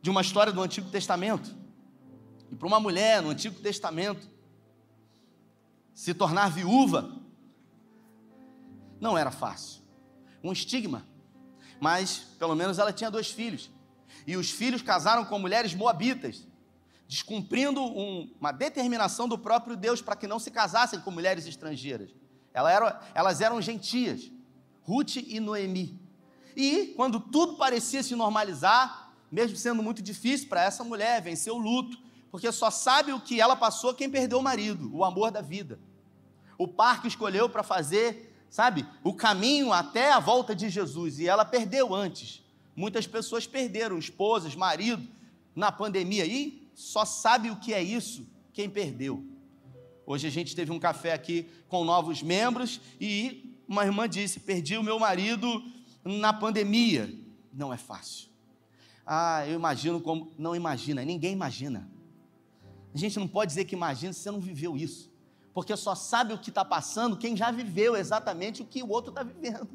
de 0.00 0.08
uma 0.08 0.20
história 0.20 0.52
do 0.52 0.62
Antigo 0.62 0.88
Testamento. 0.88 1.52
E 2.48 2.54
para 2.54 2.68
uma 2.68 2.78
mulher 2.78 3.20
no 3.20 3.30
Antigo 3.30 3.60
Testamento 3.60 4.30
se 5.92 6.14
tornar 6.14 6.48
viúva 6.48 7.12
não 9.00 9.18
era 9.18 9.32
fácil. 9.32 9.82
Um 10.44 10.52
estigma. 10.52 11.04
Mas 11.80 12.18
pelo 12.38 12.54
menos 12.54 12.78
ela 12.78 12.92
tinha 12.92 13.10
dois 13.10 13.32
filhos. 13.32 13.68
E 14.24 14.36
os 14.36 14.48
filhos 14.48 14.80
casaram 14.80 15.24
com 15.24 15.40
mulheres 15.40 15.74
moabitas 15.74 16.46
descumprindo 17.08 17.82
um, 17.82 18.30
uma 18.40 18.52
determinação 18.52 19.28
do 19.28 19.38
próprio 19.38 19.76
Deus 19.76 20.02
para 20.02 20.16
que 20.16 20.26
não 20.26 20.38
se 20.38 20.50
casassem 20.50 21.00
com 21.00 21.10
mulheres 21.10 21.46
estrangeiras. 21.46 22.10
Elas 23.14 23.40
eram, 23.40 23.60
gentias, 23.60 24.30
Ruth 24.82 25.16
e 25.16 25.38
Noemi. 25.38 26.00
E 26.56 26.94
quando 26.96 27.20
tudo 27.20 27.56
parecia 27.56 28.02
se 28.02 28.16
normalizar, 28.16 29.12
mesmo 29.30 29.56
sendo 29.56 29.82
muito 29.82 30.00
difícil 30.00 30.48
para 30.48 30.64
essa 30.64 30.82
mulher 30.82 31.20
vencer 31.20 31.52
o 31.52 31.58
luto, 31.58 31.98
porque 32.30 32.50
só 32.50 32.70
sabe 32.70 33.12
o 33.12 33.20
que 33.20 33.40
ela 33.40 33.54
passou 33.54 33.94
quem 33.94 34.10
perdeu 34.10 34.38
o 34.38 34.42
marido, 34.42 34.90
o 34.94 35.04
amor 35.04 35.30
da 35.30 35.42
vida. 35.42 35.78
O 36.58 36.66
par 36.66 37.02
que 37.02 37.08
escolheu 37.08 37.48
para 37.48 37.62
fazer, 37.62 38.34
sabe, 38.48 38.86
o 39.04 39.12
caminho 39.12 39.72
até 39.72 40.12
a 40.12 40.18
volta 40.18 40.54
de 40.54 40.70
Jesus, 40.70 41.18
e 41.18 41.28
ela 41.28 41.44
perdeu 41.44 41.94
antes. 41.94 42.42
Muitas 42.74 43.06
pessoas 43.06 43.46
perderam 43.46 43.98
esposas, 43.98 44.56
marido, 44.56 45.06
na 45.54 45.70
pandemia. 45.70 46.24
E 46.24 46.65
só 46.76 47.06
sabe 47.06 47.50
o 47.50 47.56
que 47.56 47.72
é 47.72 47.82
isso 47.82 48.28
quem 48.52 48.68
perdeu. 48.68 49.26
Hoje 50.04 50.26
a 50.26 50.30
gente 50.30 50.54
teve 50.54 50.70
um 50.70 50.78
café 50.78 51.14
aqui 51.14 51.48
com 51.68 51.82
novos 51.84 52.22
membros 52.22 52.82
e 53.00 53.58
uma 53.66 53.84
irmã 53.84 54.06
disse: 54.06 54.38
Perdi 54.38 54.76
o 54.76 54.82
meu 54.82 54.98
marido 54.98 55.64
na 56.04 56.34
pandemia. 56.34 57.12
Não 57.50 57.72
é 57.72 57.78
fácil. 57.78 58.28
Ah, 59.06 59.46
eu 59.48 59.54
imagino 59.54 60.02
como. 60.02 60.30
Não 60.38 60.54
imagina, 60.54 61.02
ninguém 61.02 61.32
imagina. 61.32 61.90
A 62.94 62.98
gente 62.98 63.18
não 63.18 63.26
pode 63.26 63.48
dizer 63.48 63.64
que 63.64 63.74
imagina 63.74 64.12
se 64.12 64.20
você 64.20 64.30
não 64.30 64.40
viveu 64.40 64.76
isso. 64.76 65.10
Porque 65.54 65.74
só 65.78 65.94
sabe 65.94 66.34
o 66.34 66.38
que 66.38 66.50
está 66.50 66.64
passando 66.64 67.16
quem 67.16 67.34
já 67.34 67.50
viveu 67.50 67.96
exatamente 67.96 68.60
o 68.60 68.66
que 68.66 68.82
o 68.82 68.90
outro 68.90 69.10
está 69.10 69.22
vivendo. 69.22 69.66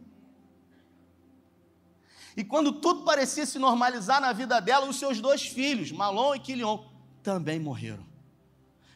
E 2.38 2.44
quando 2.44 2.72
tudo 2.74 3.04
parecia 3.04 3.46
se 3.46 3.58
normalizar 3.58 4.22
na 4.22 4.32
vida 4.32 4.60
dela, 4.62 4.88
os 4.88 4.98
seus 4.98 5.20
dois 5.20 5.42
filhos, 5.42 5.92
Malon 5.92 6.36
e 6.36 6.40
Quilion, 6.40 6.91
também 7.24 7.60
morreram. 7.60 8.06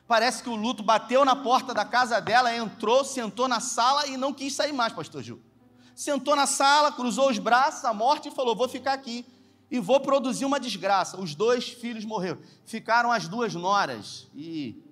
Parece 0.08 0.44
que 0.44 0.50
o 0.50 0.56
luto 0.56 0.84
bateu 0.84 1.26
na 1.26 1.36
porta 1.36 1.74
da 1.74 1.84
casa 1.84 2.20
dela, 2.20 2.56
entrou, 2.56 3.04
sentou 3.04 3.48
na 3.48 3.60
sala 3.60 4.06
e 4.08 4.18
não 4.18 4.34
quis 4.34 4.54
sair 4.54 4.72
mais, 4.72 4.94
pastor 4.94 5.24
Gil. 5.24 5.42
Sentou 5.96 6.36
na 6.36 6.46
sala, 6.46 6.92
cruzou 6.92 7.30
os 7.30 7.40
braços, 7.40 7.86
a 7.86 7.94
morte 7.94 8.28
e 8.28 8.32
falou: 8.32 8.56
Vou 8.56 8.68
ficar 8.68 8.94
aqui 8.94 9.26
e 9.72 9.80
vou 9.80 10.00
produzir 10.00 10.46
uma 10.46 10.60
desgraça. 10.60 11.20
Os 11.20 11.34
dois 11.34 11.70
filhos 11.70 12.06
morreram. 12.06 12.40
Ficaram 12.66 13.12
as 13.12 13.28
duas 13.28 13.56
noras. 13.56 14.28
E 14.36 14.84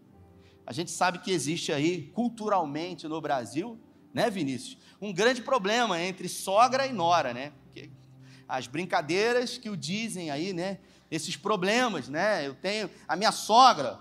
a 0.66 0.74
gente 0.74 0.90
sabe 0.90 1.20
que 1.20 1.32
existe 1.32 1.72
aí, 1.72 2.12
culturalmente 2.14 3.08
no 3.08 3.20
Brasil, 3.22 3.78
né, 4.14 4.30
Vinícius? 4.30 4.78
Um 5.02 5.14
grande 5.14 5.42
problema 5.42 6.02
entre 6.02 6.28
sogra 6.30 6.88
e 6.88 6.94
nora, 6.94 7.34
né? 7.34 7.52
As 8.48 8.68
brincadeiras 8.68 9.58
que 9.58 9.70
o 9.70 9.78
dizem 9.78 10.30
aí, 10.30 10.54
né? 10.54 10.80
Esses 11.14 11.38
problemas, 11.38 12.10
né? 12.10 12.48
Eu 12.48 12.56
tenho 12.56 12.90
a 13.08 13.16
minha 13.16 13.32
sogra. 13.32 14.00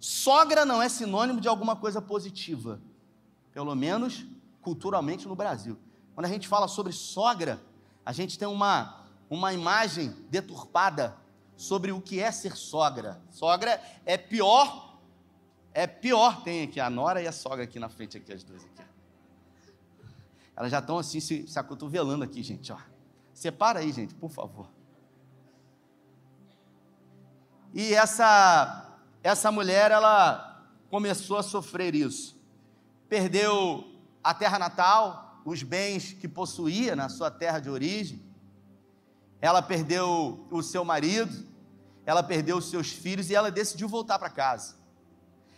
Sogra 0.00 0.64
não 0.64 0.82
é 0.82 0.88
sinônimo 0.88 1.40
de 1.40 1.46
alguma 1.46 1.76
coisa 1.76 2.02
positiva, 2.02 2.80
pelo 3.52 3.74
menos 3.76 4.26
culturalmente 4.60 5.28
no 5.28 5.36
Brasil. 5.36 5.78
Quando 6.14 6.26
a 6.26 6.28
gente 6.28 6.48
fala 6.48 6.66
sobre 6.66 6.92
sogra, 6.92 7.62
a 8.04 8.12
gente 8.12 8.36
tem 8.38 8.48
uma 8.48 9.04
uma 9.30 9.52
imagem 9.52 10.10
deturpada 10.28 11.16
sobre 11.56 11.92
o 11.92 12.00
que 12.00 12.20
é 12.20 12.30
ser 12.32 12.56
sogra. 12.56 13.20
Sogra 13.30 13.80
é 14.04 14.16
pior, 14.16 14.98
é 15.72 15.86
pior. 15.86 16.42
Tem 16.42 16.64
aqui 16.64 16.80
a 16.80 16.90
nora 16.90 17.22
e 17.22 17.26
a 17.26 17.32
sogra 17.32 17.62
aqui 17.62 17.78
na 17.78 17.88
frente, 17.88 18.16
aqui 18.16 18.32
as 18.32 18.42
duas 18.42 18.64
aqui. 18.64 18.82
Elas 20.56 20.70
já 20.70 20.80
estão 20.80 20.98
assim 20.98 21.20
se, 21.20 21.46
se 21.46 21.58
acotovelando 21.58 22.24
aqui, 22.24 22.42
gente. 22.42 22.72
Ó. 22.72 22.78
Separa 23.32 23.80
aí, 23.80 23.92
gente, 23.92 24.14
por 24.14 24.30
favor. 24.30 24.68
E 27.74 27.92
essa 27.92 28.80
essa 29.22 29.50
mulher, 29.50 29.90
ela 29.90 30.64
começou 30.88 31.36
a 31.36 31.42
sofrer 31.42 31.94
isso. 31.94 32.40
Perdeu 33.08 33.84
a 34.22 34.32
terra 34.32 34.58
natal, 34.58 35.42
os 35.44 35.62
bens 35.62 36.12
que 36.12 36.28
possuía 36.28 36.94
na 36.96 37.10
sua 37.10 37.30
terra 37.30 37.58
de 37.58 37.68
origem 37.68 38.24
ela 39.44 39.60
perdeu 39.60 40.46
o 40.50 40.62
seu 40.62 40.86
marido, 40.86 41.46
ela 42.06 42.22
perdeu 42.22 42.56
os 42.56 42.70
seus 42.70 42.88
filhos 42.88 43.28
e 43.28 43.34
ela 43.34 43.50
decidiu 43.50 43.86
voltar 43.86 44.18
para 44.18 44.30
casa. 44.30 44.74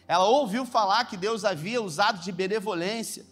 Ela 0.08 0.24
ouviu 0.24 0.66
falar 0.66 1.04
que 1.04 1.16
Deus 1.16 1.44
havia 1.44 1.80
usado 1.80 2.18
de 2.18 2.32
benevolência 2.32 3.24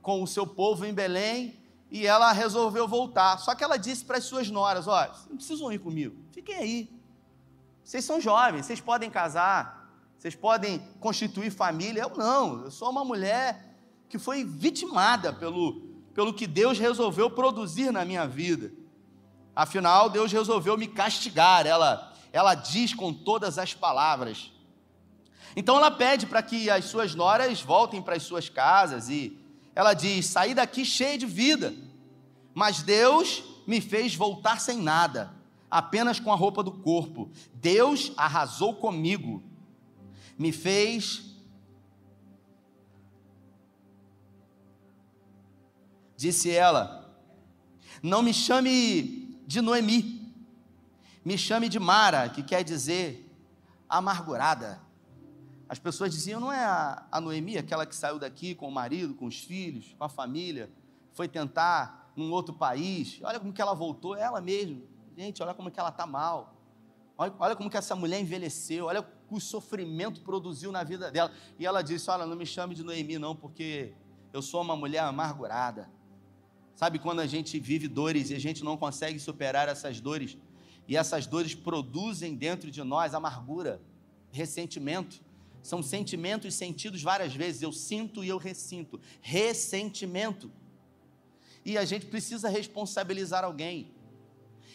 com 0.00 0.22
o 0.22 0.26
seu 0.26 0.46
povo 0.46 0.86
em 0.86 0.94
Belém 0.94 1.60
e 1.90 2.06
ela 2.06 2.32
resolveu 2.32 2.88
voltar. 2.88 3.36
Só 3.36 3.54
que 3.54 3.62
ela 3.62 3.76
disse 3.76 4.02
para 4.02 4.16
as 4.16 4.24
suas 4.24 4.48
noras: 4.48 4.86
Olha, 4.86 5.12
não 5.28 5.36
precisam 5.36 5.70
ir 5.70 5.78
comigo, 5.78 6.16
fiquem 6.32 6.54
aí. 6.54 6.97
Vocês 7.88 8.04
são 8.04 8.20
jovens, 8.20 8.66
vocês 8.66 8.82
podem 8.82 9.08
casar, 9.08 9.90
vocês 10.18 10.34
podem 10.34 10.78
constituir 11.00 11.50
família. 11.50 12.02
Eu 12.02 12.10
não, 12.18 12.64
eu 12.64 12.70
sou 12.70 12.90
uma 12.90 13.02
mulher 13.02 13.78
que 14.10 14.18
foi 14.18 14.44
vitimada 14.44 15.32
pelo, 15.32 15.80
pelo 16.12 16.34
que 16.34 16.46
Deus 16.46 16.78
resolveu 16.78 17.30
produzir 17.30 17.90
na 17.90 18.04
minha 18.04 18.28
vida. 18.28 18.70
Afinal, 19.56 20.10
Deus 20.10 20.30
resolveu 20.30 20.76
me 20.76 20.86
castigar. 20.86 21.66
Ela, 21.66 22.12
ela 22.30 22.54
diz 22.54 22.92
com 22.92 23.10
todas 23.10 23.56
as 23.56 23.72
palavras. 23.72 24.52
Então 25.56 25.78
ela 25.78 25.90
pede 25.90 26.26
para 26.26 26.42
que 26.42 26.68
as 26.68 26.84
suas 26.84 27.14
noras 27.14 27.62
voltem 27.62 28.02
para 28.02 28.16
as 28.16 28.22
suas 28.22 28.50
casas 28.50 29.08
e 29.08 29.40
ela 29.74 29.94
diz: 29.94 30.26
saí 30.26 30.52
daqui 30.52 30.84
cheia 30.84 31.16
de 31.16 31.24
vida, 31.24 31.74
mas 32.52 32.82
Deus 32.82 33.42
me 33.66 33.80
fez 33.80 34.14
voltar 34.14 34.60
sem 34.60 34.76
nada, 34.76 35.37
apenas 35.70 36.18
com 36.18 36.32
a 36.32 36.36
roupa 36.36 36.62
do 36.62 36.72
corpo. 36.72 37.30
Deus 37.54 38.12
arrasou 38.16 38.74
comigo, 38.74 39.42
me 40.38 40.52
fez. 40.52 41.34
Disse 46.16 46.50
ela: 46.50 47.14
Não 48.02 48.22
me 48.22 48.32
chame 48.32 49.42
de 49.46 49.60
Noemi. 49.60 50.18
Me 51.24 51.36
chame 51.36 51.68
de 51.68 51.78
Mara, 51.78 52.28
que 52.28 52.42
quer 52.42 52.64
dizer 52.64 53.28
amargurada. 53.88 54.80
As 55.68 55.78
pessoas 55.78 56.12
diziam, 56.12 56.40
não 56.40 56.50
é 56.50 56.64
a, 56.64 57.06
a 57.12 57.20
Noemi, 57.20 57.58
aquela 57.58 57.84
que 57.84 57.94
saiu 57.94 58.18
daqui 58.18 58.54
com 58.54 58.68
o 58.68 58.72
marido, 58.72 59.14
com 59.14 59.26
os 59.26 59.38
filhos, 59.38 59.94
com 59.98 60.04
a 60.04 60.08
família, 60.08 60.70
foi 61.12 61.28
tentar 61.28 62.10
num 62.16 62.32
outro 62.32 62.54
país. 62.54 63.20
Olha 63.22 63.38
como 63.38 63.52
que 63.52 63.60
ela 63.60 63.74
voltou, 63.74 64.16
ela 64.16 64.40
mesma. 64.40 64.80
Gente, 65.18 65.42
olha 65.42 65.52
como 65.52 65.68
que 65.68 65.80
ela 65.80 65.88
está 65.88 66.06
mal. 66.06 66.54
Olha, 67.16 67.34
olha, 67.40 67.56
como 67.56 67.68
que 67.68 67.76
essa 67.76 67.96
mulher 67.96 68.20
envelheceu, 68.20 68.86
olha 68.86 69.04
o 69.28 69.40
sofrimento 69.40 70.20
produziu 70.20 70.70
na 70.70 70.84
vida 70.84 71.10
dela. 71.10 71.32
E 71.58 71.66
ela 71.66 71.82
disse: 71.82 72.08
Olha, 72.08 72.24
não 72.24 72.36
me 72.36 72.46
chame 72.46 72.72
de 72.72 72.84
Noemi, 72.84 73.18
não, 73.18 73.34
porque 73.34 73.94
eu 74.32 74.40
sou 74.40 74.62
uma 74.62 74.76
mulher 74.76 75.00
amargurada. 75.00 75.90
Sabe 76.76 77.00
quando 77.00 77.18
a 77.18 77.26
gente 77.26 77.58
vive 77.58 77.88
dores 77.88 78.30
e 78.30 78.34
a 78.36 78.38
gente 78.38 78.62
não 78.62 78.76
consegue 78.76 79.18
superar 79.18 79.68
essas 79.68 80.00
dores? 80.00 80.38
E 80.86 80.96
essas 80.96 81.26
dores 81.26 81.52
produzem 81.52 82.36
dentro 82.36 82.70
de 82.70 82.84
nós 82.84 83.12
amargura, 83.12 83.82
ressentimento. 84.30 85.20
São 85.60 85.82
sentimentos 85.82 86.54
sentidos 86.54 87.02
várias 87.02 87.34
vezes. 87.34 87.60
Eu 87.60 87.72
sinto 87.72 88.22
e 88.22 88.28
eu 88.28 88.38
ressinto. 88.38 89.00
Ressentimento. 89.20 90.48
E 91.64 91.76
a 91.76 91.84
gente 91.84 92.06
precisa 92.06 92.48
responsabilizar 92.48 93.42
alguém. 93.42 93.97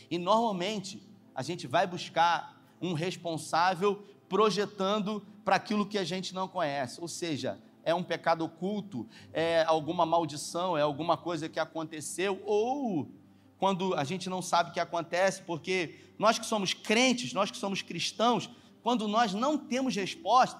E 0.10 0.18
normalmente 0.18 1.02
a 1.36 1.42
gente 1.42 1.68
vai 1.68 1.88
buscar 1.88 2.62
um 2.82 2.94
responsável 2.94 4.04
projetando 4.28 5.26
para 5.44 5.56
aquilo 5.56 5.86
que 5.86 5.98
a 5.98 6.04
gente 6.04 6.34
não 6.34 6.48
conhece. 6.48 7.00
Ou 7.02 7.08
seja, 7.08 7.60
é 7.84 7.94
um 7.94 8.04
pecado 8.04 8.46
oculto, 8.46 9.08
é 9.32 9.64
alguma 9.64 10.06
maldição, 10.06 10.78
é 10.78 10.82
alguma 10.82 11.18
coisa 11.18 11.50
que 11.50 11.60
aconteceu, 11.60 12.42
ou 12.46 13.10
quando 13.58 13.94
a 13.94 14.04
gente 14.04 14.30
não 14.30 14.42
sabe 14.42 14.70
o 14.70 14.74
que 14.74 14.80
acontece, 14.80 15.42
porque 15.44 16.00
nós 16.18 16.38
que 16.40 16.46
somos 16.46 16.74
crentes, 16.74 17.34
nós 17.34 17.52
que 17.52 17.58
somos 17.58 17.82
cristãos, 17.82 18.50
quando 18.82 19.08
nós 19.08 19.34
não 19.34 19.58
temos 19.58 19.96
resposta, 19.96 20.60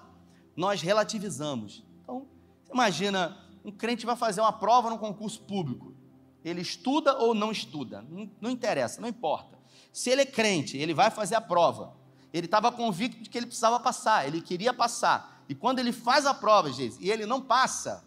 nós 0.56 0.80
relativizamos. 0.80 1.84
Então, 2.02 2.26
imagina, 2.72 3.36
um 3.64 3.70
crente 3.70 4.06
vai 4.06 4.16
fazer 4.16 4.40
uma 4.40 4.52
prova 4.52 4.90
no 4.90 4.98
concurso 4.98 5.40
público. 5.40 5.93
Ele 6.44 6.60
estuda 6.60 7.16
ou 7.16 7.34
não 7.34 7.50
estuda? 7.50 8.02
Não, 8.02 8.30
não 8.40 8.50
interessa, 8.50 9.00
não 9.00 9.08
importa. 9.08 9.58
Se 9.92 10.10
ele 10.10 10.22
é 10.22 10.26
crente, 10.26 10.76
ele 10.76 10.92
vai 10.92 11.10
fazer 11.10 11.36
a 11.36 11.40
prova. 11.40 11.96
Ele 12.32 12.46
estava 12.46 12.70
convicto 12.70 13.22
de 13.22 13.30
que 13.30 13.38
ele 13.38 13.46
precisava 13.46 13.78
passar, 13.80 14.26
ele 14.26 14.40
queria 14.40 14.74
passar. 14.74 15.44
E 15.48 15.54
quando 15.54 15.78
ele 15.78 15.92
faz 15.92 16.26
a 16.26 16.34
prova, 16.34 16.72
gente, 16.72 16.96
e 17.00 17.10
ele 17.10 17.26
não 17.26 17.40
passa, 17.40 18.04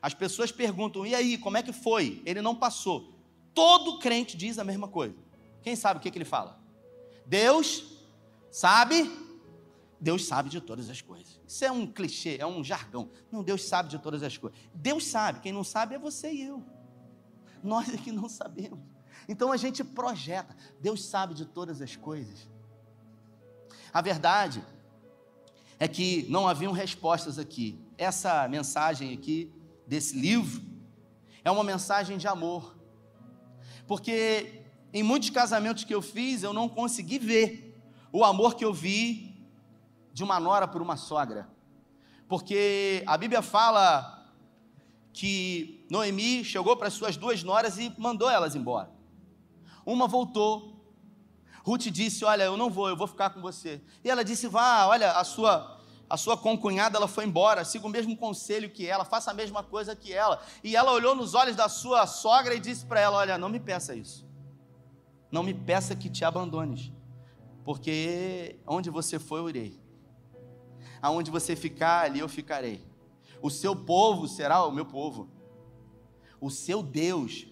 as 0.00 0.12
pessoas 0.12 0.52
perguntam: 0.52 1.06
e 1.06 1.14
aí, 1.14 1.38
como 1.38 1.56
é 1.56 1.62
que 1.62 1.72
foi? 1.72 2.22
Ele 2.26 2.42
não 2.42 2.54
passou. 2.54 3.14
Todo 3.54 3.98
crente 3.98 4.36
diz 4.36 4.58
a 4.58 4.64
mesma 4.64 4.88
coisa. 4.88 5.16
Quem 5.62 5.76
sabe 5.76 5.98
o 5.98 6.02
que, 6.02 6.10
que 6.10 6.18
ele 6.18 6.24
fala? 6.24 6.60
Deus 7.24 7.98
sabe, 8.50 9.10
Deus 10.00 10.26
sabe 10.26 10.50
de 10.50 10.60
todas 10.60 10.90
as 10.90 11.00
coisas. 11.00 11.40
Isso 11.46 11.64
é 11.64 11.70
um 11.70 11.86
clichê, 11.86 12.36
é 12.38 12.46
um 12.46 12.62
jargão. 12.64 13.10
Não, 13.30 13.42
Deus 13.42 13.64
sabe 13.64 13.88
de 13.88 13.98
todas 13.98 14.22
as 14.22 14.36
coisas. 14.36 14.58
Deus 14.74 15.06
sabe, 15.06 15.40
quem 15.40 15.52
não 15.52 15.64
sabe 15.64 15.94
é 15.94 15.98
você 15.98 16.32
e 16.32 16.42
eu. 16.42 16.64
Nós 17.62 17.92
é 17.92 17.96
que 17.96 18.10
não 18.10 18.28
sabemos. 18.28 18.80
Então 19.28 19.52
a 19.52 19.56
gente 19.56 19.84
projeta. 19.84 20.56
Deus 20.80 21.04
sabe 21.04 21.34
de 21.34 21.44
todas 21.44 21.80
as 21.80 21.96
coisas. 21.96 22.48
A 23.92 24.00
verdade 24.00 24.64
é 25.78 25.86
que 25.86 26.26
não 26.28 26.48
haviam 26.48 26.72
respostas 26.72 27.38
aqui. 27.38 27.78
Essa 27.96 28.48
mensagem 28.48 29.12
aqui, 29.12 29.52
desse 29.86 30.18
livro, 30.18 30.62
é 31.44 31.50
uma 31.50 31.64
mensagem 31.64 32.16
de 32.16 32.26
amor. 32.26 32.76
Porque 33.86 34.62
em 34.92 35.02
muitos 35.02 35.30
casamentos 35.30 35.84
que 35.84 35.94
eu 35.94 36.02
fiz, 36.02 36.42
eu 36.42 36.52
não 36.52 36.68
consegui 36.68 37.18
ver 37.18 37.80
o 38.12 38.24
amor 38.24 38.54
que 38.54 38.64
eu 38.64 38.72
vi 38.72 39.46
de 40.12 40.22
uma 40.22 40.38
nora 40.38 40.68
por 40.68 40.82
uma 40.82 40.96
sogra. 40.96 41.48
Porque 42.28 43.02
a 43.06 43.16
Bíblia 43.16 43.42
fala 43.42 44.21
que 45.12 45.86
Noemi 45.90 46.44
chegou 46.44 46.76
para 46.76 46.88
as 46.88 46.94
suas 46.94 47.16
duas 47.16 47.42
noras 47.42 47.78
e 47.78 47.92
mandou 47.98 48.30
elas 48.30 48.54
embora. 48.54 48.90
Uma 49.84 50.06
voltou, 50.06 50.72
Ruth 51.64 51.88
disse: 51.88 52.24
Olha, 52.24 52.44
eu 52.44 52.56
não 52.56 52.70
vou, 52.70 52.88
eu 52.88 52.96
vou 52.96 53.06
ficar 53.06 53.30
com 53.30 53.40
você. 53.40 53.80
E 54.04 54.10
ela 54.10 54.24
disse: 54.24 54.48
Vá, 54.48 54.86
olha, 54.86 55.12
a 55.12 55.24
sua 55.24 55.78
a 56.08 56.16
sua 56.18 56.36
concunhada 56.36 56.98
ela 56.98 57.08
foi 57.08 57.24
embora, 57.24 57.64
siga 57.64 57.86
o 57.86 57.88
mesmo 57.88 58.14
conselho 58.14 58.68
que 58.68 58.86
ela, 58.86 59.02
faça 59.02 59.30
a 59.30 59.34
mesma 59.34 59.62
coisa 59.62 59.96
que 59.96 60.12
ela. 60.12 60.42
E 60.62 60.76
ela 60.76 60.92
olhou 60.92 61.14
nos 61.14 61.32
olhos 61.32 61.56
da 61.56 61.70
sua 61.70 62.06
sogra 62.06 62.54
e 62.54 62.60
disse 62.60 62.84
para 62.84 63.00
ela: 63.00 63.18
Olha, 63.18 63.38
não 63.38 63.48
me 63.48 63.58
peça 63.58 63.94
isso. 63.94 64.26
Não 65.30 65.42
me 65.42 65.54
peça 65.54 65.96
que 65.96 66.10
te 66.10 66.24
abandones, 66.24 66.92
porque 67.64 68.60
onde 68.66 68.90
você 68.90 69.18
for 69.18 69.38
eu 69.38 69.48
irei. 69.48 69.80
Aonde 71.00 71.30
você 71.30 71.56
ficar, 71.56 72.04
ali 72.04 72.20
eu 72.20 72.28
ficarei. 72.28 72.91
O 73.42 73.50
seu 73.50 73.74
povo 73.74 74.28
será 74.28 74.64
o 74.64 74.70
meu 74.70 74.86
povo. 74.86 75.28
O 76.40 76.48
seu 76.48 76.82
Deus 76.82 77.46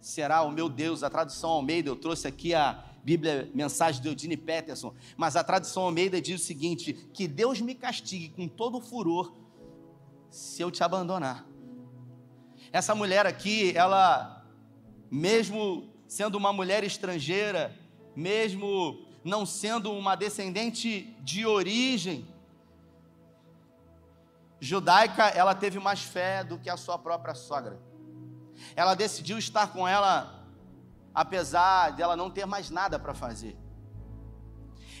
será 0.00 0.42
o 0.42 0.50
meu 0.50 0.68
Deus. 0.68 1.02
A 1.02 1.08
tradução 1.08 1.50
Almeida, 1.50 1.88
eu 1.88 1.96
trouxe 1.96 2.26
aqui 2.26 2.54
a 2.54 2.84
Bíblia, 3.04 3.48
mensagem 3.54 4.02
de 4.02 4.08
Eudine 4.08 4.36
Peterson, 4.36 4.92
mas 5.16 5.36
a 5.36 5.44
tradução 5.44 5.84
Almeida 5.84 6.20
diz 6.20 6.42
o 6.42 6.44
seguinte: 6.44 6.92
que 7.14 7.28
Deus 7.28 7.60
me 7.60 7.74
castigue 7.74 8.28
com 8.30 8.48
todo 8.48 8.80
furor 8.80 9.32
se 10.28 10.60
eu 10.60 10.70
te 10.70 10.82
abandonar. 10.82 11.46
Essa 12.72 12.94
mulher 12.94 13.24
aqui, 13.24 13.72
ela, 13.74 14.44
mesmo 15.10 15.88
sendo 16.06 16.36
uma 16.36 16.52
mulher 16.52 16.84
estrangeira, 16.84 17.74
mesmo 18.14 19.06
não 19.24 19.46
sendo 19.46 19.92
uma 19.92 20.16
descendente 20.16 21.16
de 21.22 21.46
origem 21.46 22.26
judaica, 24.60 25.28
ela 25.28 25.54
teve 25.54 25.78
mais 25.78 26.02
fé 26.02 26.42
do 26.42 26.58
que 26.58 26.68
a 26.68 26.76
sua 26.76 26.98
própria 26.98 27.34
sogra. 27.34 27.80
Ela 28.74 28.94
decidiu 28.94 29.38
estar 29.38 29.68
com 29.68 29.86
ela, 29.86 30.46
apesar 31.14 31.90
dela 31.90 32.16
não 32.16 32.30
ter 32.30 32.46
mais 32.46 32.70
nada 32.70 32.98
para 32.98 33.14
fazer. 33.14 33.56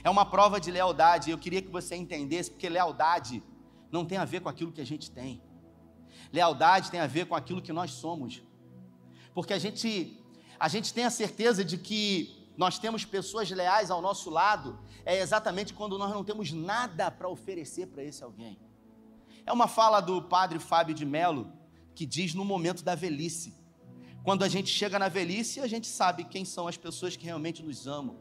É 0.04 0.08
uma 0.08 0.24
prova 0.24 0.60
de 0.60 0.70
lealdade, 0.70 1.30
eu 1.30 1.38
queria 1.38 1.60
que 1.60 1.68
você 1.68 1.96
entendesse, 1.96 2.50
porque 2.50 2.68
lealdade 2.68 3.42
não 3.90 4.04
tem 4.04 4.18
a 4.18 4.24
ver 4.24 4.40
com 4.40 4.48
aquilo 4.48 4.72
que 4.72 4.80
a 4.80 4.86
gente 4.86 5.10
tem. 5.10 5.42
Lealdade 6.32 6.90
tem 6.90 7.00
a 7.00 7.06
ver 7.06 7.26
com 7.26 7.34
aquilo 7.34 7.62
que 7.62 7.72
nós 7.72 7.90
somos. 7.90 8.42
Porque 9.34 9.52
a 9.52 9.58
gente, 9.58 10.22
a 10.58 10.68
gente 10.68 10.94
tem 10.94 11.04
a 11.04 11.10
certeza 11.10 11.64
de 11.64 11.78
que 11.78 12.52
nós 12.56 12.78
temos 12.78 13.04
pessoas 13.04 13.50
leais 13.50 13.90
ao 13.90 14.02
nosso 14.02 14.30
lado, 14.30 14.78
é 15.04 15.20
exatamente 15.20 15.72
quando 15.72 15.96
nós 15.96 16.10
não 16.10 16.24
temos 16.24 16.52
nada 16.52 17.10
para 17.10 17.28
oferecer 17.28 17.86
para 17.86 18.02
esse 18.02 18.22
alguém. 18.22 18.58
É 19.48 19.52
uma 19.52 19.66
fala 19.66 20.02
do 20.02 20.20
padre 20.20 20.58
Fábio 20.58 20.94
de 20.94 21.06
Melo, 21.06 21.50
que 21.94 22.04
diz 22.04 22.34
no 22.34 22.44
momento 22.44 22.84
da 22.84 22.94
velhice. 22.94 23.56
Quando 24.22 24.42
a 24.42 24.48
gente 24.48 24.68
chega 24.68 24.98
na 24.98 25.08
velhice, 25.08 25.58
a 25.60 25.66
gente 25.66 25.86
sabe 25.86 26.24
quem 26.24 26.44
são 26.44 26.68
as 26.68 26.76
pessoas 26.76 27.16
que 27.16 27.24
realmente 27.24 27.62
nos 27.62 27.86
amam. 27.86 28.14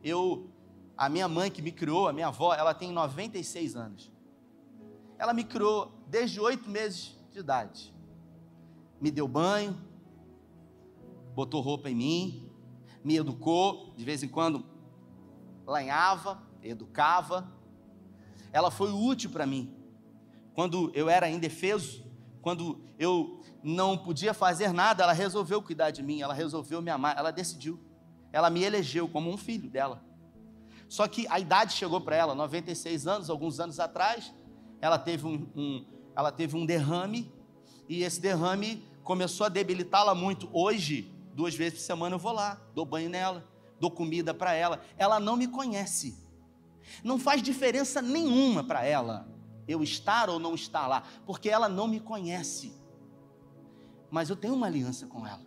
Eu, 0.00 0.48
a 0.96 1.08
minha 1.08 1.26
mãe 1.26 1.50
que 1.50 1.60
me 1.60 1.72
criou, 1.72 2.06
a 2.06 2.12
minha 2.12 2.28
avó, 2.28 2.54
ela 2.54 2.72
tem 2.72 2.92
96 2.92 3.74
anos. 3.74 4.12
Ela 5.18 5.34
me 5.34 5.42
criou 5.42 5.92
desde 6.06 6.38
oito 6.38 6.70
meses 6.70 7.16
de 7.32 7.40
idade. 7.40 7.92
Me 9.00 9.10
deu 9.10 9.26
banho, 9.26 9.76
botou 11.34 11.60
roupa 11.60 11.90
em 11.90 11.96
mim, 11.96 12.48
me 13.02 13.16
educou, 13.16 13.92
de 13.96 14.04
vez 14.04 14.22
em 14.22 14.28
quando 14.28 14.64
lanhava, 15.66 16.40
educava. 16.62 17.52
Ela 18.52 18.70
foi 18.70 18.92
útil 18.92 19.30
para 19.30 19.44
mim. 19.44 19.74
Quando 20.58 20.90
eu 20.92 21.08
era 21.08 21.30
indefeso, 21.30 22.04
quando 22.42 22.80
eu 22.98 23.40
não 23.62 23.96
podia 23.96 24.34
fazer 24.34 24.72
nada, 24.72 25.04
ela 25.04 25.12
resolveu 25.12 25.62
cuidar 25.62 25.92
de 25.92 26.02
mim, 26.02 26.20
ela 26.20 26.34
resolveu 26.34 26.82
me 26.82 26.90
amar, 26.90 27.16
ela 27.16 27.30
decidiu. 27.30 27.78
Ela 28.32 28.50
me 28.50 28.64
elegeu 28.64 29.06
como 29.08 29.30
um 29.30 29.36
filho 29.36 29.70
dela. 29.70 30.02
Só 30.88 31.06
que 31.06 31.28
a 31.28 31.38
idade 31.38 31.74
chegou 31.74 32.00
para 32.00 32.16
ela, 32.16 32.34
96 32.34 33.06
anos, 33.06 33.30
alguns 33.30 33.60
anos 33.60 33.78
atrás, 33.78 34.34
ela 34.80 34.98
teve 34.98 35.28
um, 35.28 35.46
um, 35.54 35.86
ela 36.16 36.32
teve 36.32 36.56
um 36.56 36.66
derrame 36.66 37.32
e 37.88 38.02
esse 38.02 38.20
derrame 38.20 38.82
começou 39.04 39.46
a 39.46 39.48
debilitá-la 39.48 40.12
muito. 40.12 40.50
Hoje, 40.52 41.14
duas 41.34 41.54
vezes 41.54 41.78
por 41.78 41.84
semana 41.84 42.16
eu 42.16 42.18
vou 42.18 42.32
lá, 42.32 42.60
dou 42.74 42.84
banho 42.84 43.08
nela, 43.08 43.48
dou 43.78 43.92
comida 43.92 44.34
para 44.34 44.54
ela. 44.54 44.80
Ela 44.96 45.20
não 45.20 45.36
me 45.36 45.46
conhece. 45.46 46.18
Não 47.04 47.16
faz 47.16 47.44
diferença 47.44 48.02
nenhuma 48.02 48.64
para 48.64 48.84
ela 48.84 49.37
eu 49.68 49.82
estar 49.82 50.28
ou 50.28 50.40
não 50.40 50.54
estar 50.54 50.88
lá, 50.88 51.04
porque 51.24 51.48
ela 51.48 51.68
não 51.68 51.86
me 51.86 52.00
conhece. 52.00 52.74
Mas 54.10 54.30
eu 54.30 54.36
tenho 54.36 54.54
uma 54.54 54.66
aliança 54.66 55.06
com 55.06 55.26
ela. 55.26 55.46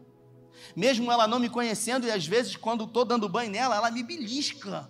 Mesmo 0.76 1.12
ela 1.12 1.28
não 1.28 1.40
me 1.40 1.50
conhecendo, 1.50 2.06
e 2.06 2.12
às 2.12 2.26
vezes, 2.26 2.56
quando 2.56 2.84
estou 2.84 3.04
dando 3.04 3.28
banho 3.28 3.52
nela, 3.52 3.76
ela 3.76 3.90
me 3.90 4.04
belisca. 4.04 4.90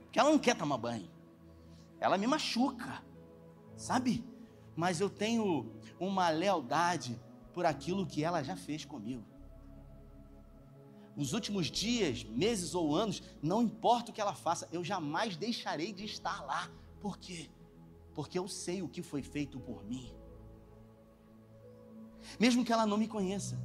Porque 0.00 0.18
ela 0.18 0.30
não 0.30 0.38
quer 0.38 0.56
tomar 0.56 0.76
banho. 0.76 1.08
Ela 2.00 2.18
me 2.18 2.26
machuca 2.26 3.02
sabe? 3.76 4.24
Mas 4.76 5.00
eu 5.00 5.08
tenho 5.08 5.72
uma 5.98 6.28
lealdade 6.30 7.20
por 7.52 7.64
aquilo 7.64 8.06
que 8.06 8.24
ela 8.24 8.42
já 8.42 8.56
fez 8.56 8.84
comigo. 8.84 9.24
Os 11.16 11.32
últimos 11.32 11.70
dias, 11.70 12.24
meses 12.24 12.74
ou 12.74 12.94
anos, 12.96 13.22
não 13.40 13.62
importa 13.62 14.10
o 14.10 14.14
que 14.14 14.20
ela 14.20 14.34
faça, 14.34 14.68
eu 14.72 14.82
jamais 14.82 15.36
deixarei 15.36 15.92
de 15.92 16.04
estar 16.04 16.44
lá. 16.44 16.68
Por 17.00 17.18
quê? 17.18 17.48
Porque 18.14 18.38
eu 18.38 18.46
sei 18.48 18.82
o 18.82 18.88
que 18.88 19.02
foi 19.02 19.22
feito 19.22 19.58
por 19.58 19.84
mim. 19.84 20.14
Mesmo 22.38 22.64
que 22.64 22.72
ela 22.72 22.86
não 22.86 22.96
me 22.96 23.06
conheça, 23.06 23.60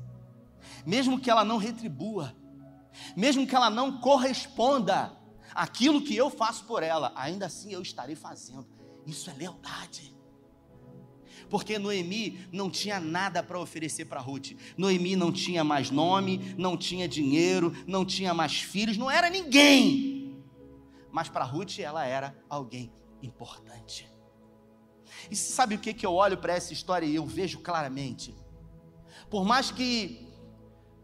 mesmo 0.86 1.20
que 1.20 1.30
ela 1.30 1.46
não 1.46 1.58
retribua, 1.58 2.36
mesmo 3.16 3.48
que 3.48 3.56
ela 3.56 3.70
não 3.70 4.00
corresponda 4.00 5.18
àquilo 5.54 6.02
que 6.02 6.16
eu 6.16 6.30
faço 6.30 6.66
por 6.66 6.84
ela, 6.84 7.14
ainda 7.16 7.46
assim 7.46 7.72
eu 7.72 7.82
estarei 7.82 8.16
fazendo 8.16 8.80
isso 9.10 9.30
é 9.30 9.34
lealdade. 9.34 10.16
Porque 11.50 11.80
Noemi 11.80 12.48
não 12.52 12.70
tinha 12.70 13.00
nada 13.00 13.42
para 13.42 13.60
oferecer 13.60 14.06
para 14.06 14.20
Ruth. 14.20 14.52
Noemi 14.78 15.16
não 15.16 15.32
tinha 15.32 15.64
mais 15.64 15.90
nome, 15.90 16.54
não 16.58 16.78
tinha 16.78 17.08
dinheiro, 17.08 17.74
não 17.88 18.06
tinha 18.06 18.34
mais 18.34 18.60
filhos, 18.62 18.98
não 18.98 19.10
era 19.10 19.30
ninguém. 19.30 20.38
Mas 21.12 21.28
para 21.28 21.44
Ruth 21.44 21.80
ela 21.80 22.06
era 22.06 22.38
alguém 22.48 22.94
importante. 23.22 24.08
E 25.30 25.36
sabe 25.36 25.76
o 25.76 25.80
que, 25.80 25.94
que 25.94 26.06
eu 26.06 26.14
olho 26.14 26.38
para 26.38 26.54
essa 26.54 26.74
história 26.74 27.06
e 27.06 27.16
eu 27.16 27.26
vejo 27.26 27.60
claramente? 27.60 28.36
Por 29.30 29.46
mais 29.46 29.72
que 29.72 30.28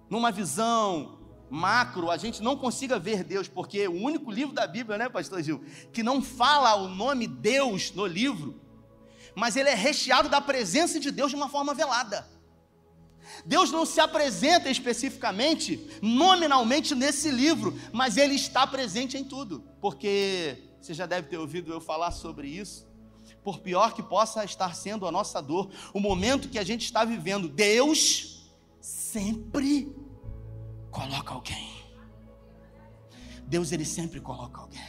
numa 0.09 0.31
visão 0.31 1.19
macro, 1.49 2.09
a 2.09 2.17
gente 2.17 2.41
não 2.41 2.57
consiga 2.57 2.99
ver 2.99 3.23
Deus, 3.23 3.47
porque 3.47 3.87
o 3.87 3.93
único 3.93 4.31
livro 4.31 4.53
da 4.53 4.67
Bíblia, 4.67 4.97
né, 4.97 5.09
Pastor 5.09 5.41
Gil, 5.41 5.63
que 5.93 6.03
não 6.03 6.21
fala 6.21 6.75
o 6.75 6.87
nome 6.87 7.27
Deus 7.27 7.91
no 7.91 8.05
livro, 8.05 8.59
mas 9.35 9.55
ele 9.55 9.69
é 9.69 9.75
recheado 9.75 10.29
da 10.29 10.41
presença 10.41 10.99
de 10.99 11.11
Deus 11.11 11.29
de 11.29 11.35
uma 11.35 11.49
forma 11.49 11.73
velada. 11.73 12.27
Deus 13.45 13.71
não 13.71 13.85
se 13.85 13.99
apresenta 13.99 14.69
especificamente, 14.69 15.99
nominalmente 16.01 16.95
nesse 16.95 17.29
livro, 17.29 17.79
mas 17.91 18.17
ele 18.17 18.35
está 18.35 18.65
presente 18.65 19.17
em 19.17 19.23
tudo, 19.23 19.63
porque 19.81 20.63
você 20.79 20.93
já 20.93 21.05
deve 21.05 21.27
ter 21.27 21.37
ouvido 21.37 21.71
eu 21.71 21.81
falar 21.81 22.11
sobre 22.11 22.47
isso. 22.47 22.87
Por 23.45 23.59
pior 23.59 23.93
que 23.93 24.01
possa 24.01 24.43
estar 24.43 24.75
sendo 24.75 25.05
a 25.05 25.11
nossa 25.11 25.39
dor, 25.39 25.69
o 25.93 25.99
momento 25.99 26.49
que 26.49 26.57
a 26.57 26.63
gente 26.63 26.83
está 26.83 27.05
vivendo, 27.05 27.47
Deus 27.47 28.49
sempre 28.81 29.95
coloca 30.89 31.31
alguém. 31.31 31.69
Deus 33.45 33.71
ele 33.71 33.85
sempre 33.85 34.19
coloca 34.19 34.61
alguém. 34.61 34.81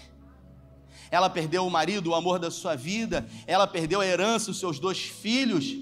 Ela 1.10 1.28
perdeu 1.28 1.66
o 1.66 1.70
marido, 1.70 2.10
o 2.10 2.14
amor 2.14 2.38
da 2.38 2.50
sua 2.50 2.74
vida, 2.74 3.28
ela 3.46 3.66
perdeu 3.66 4.00
a 4.00 4.06
herança, 4.06 4.50
os 4.50 4.58
seus 4.58 4.78
dois 4.78 5.00
filhos, 5.00 5.76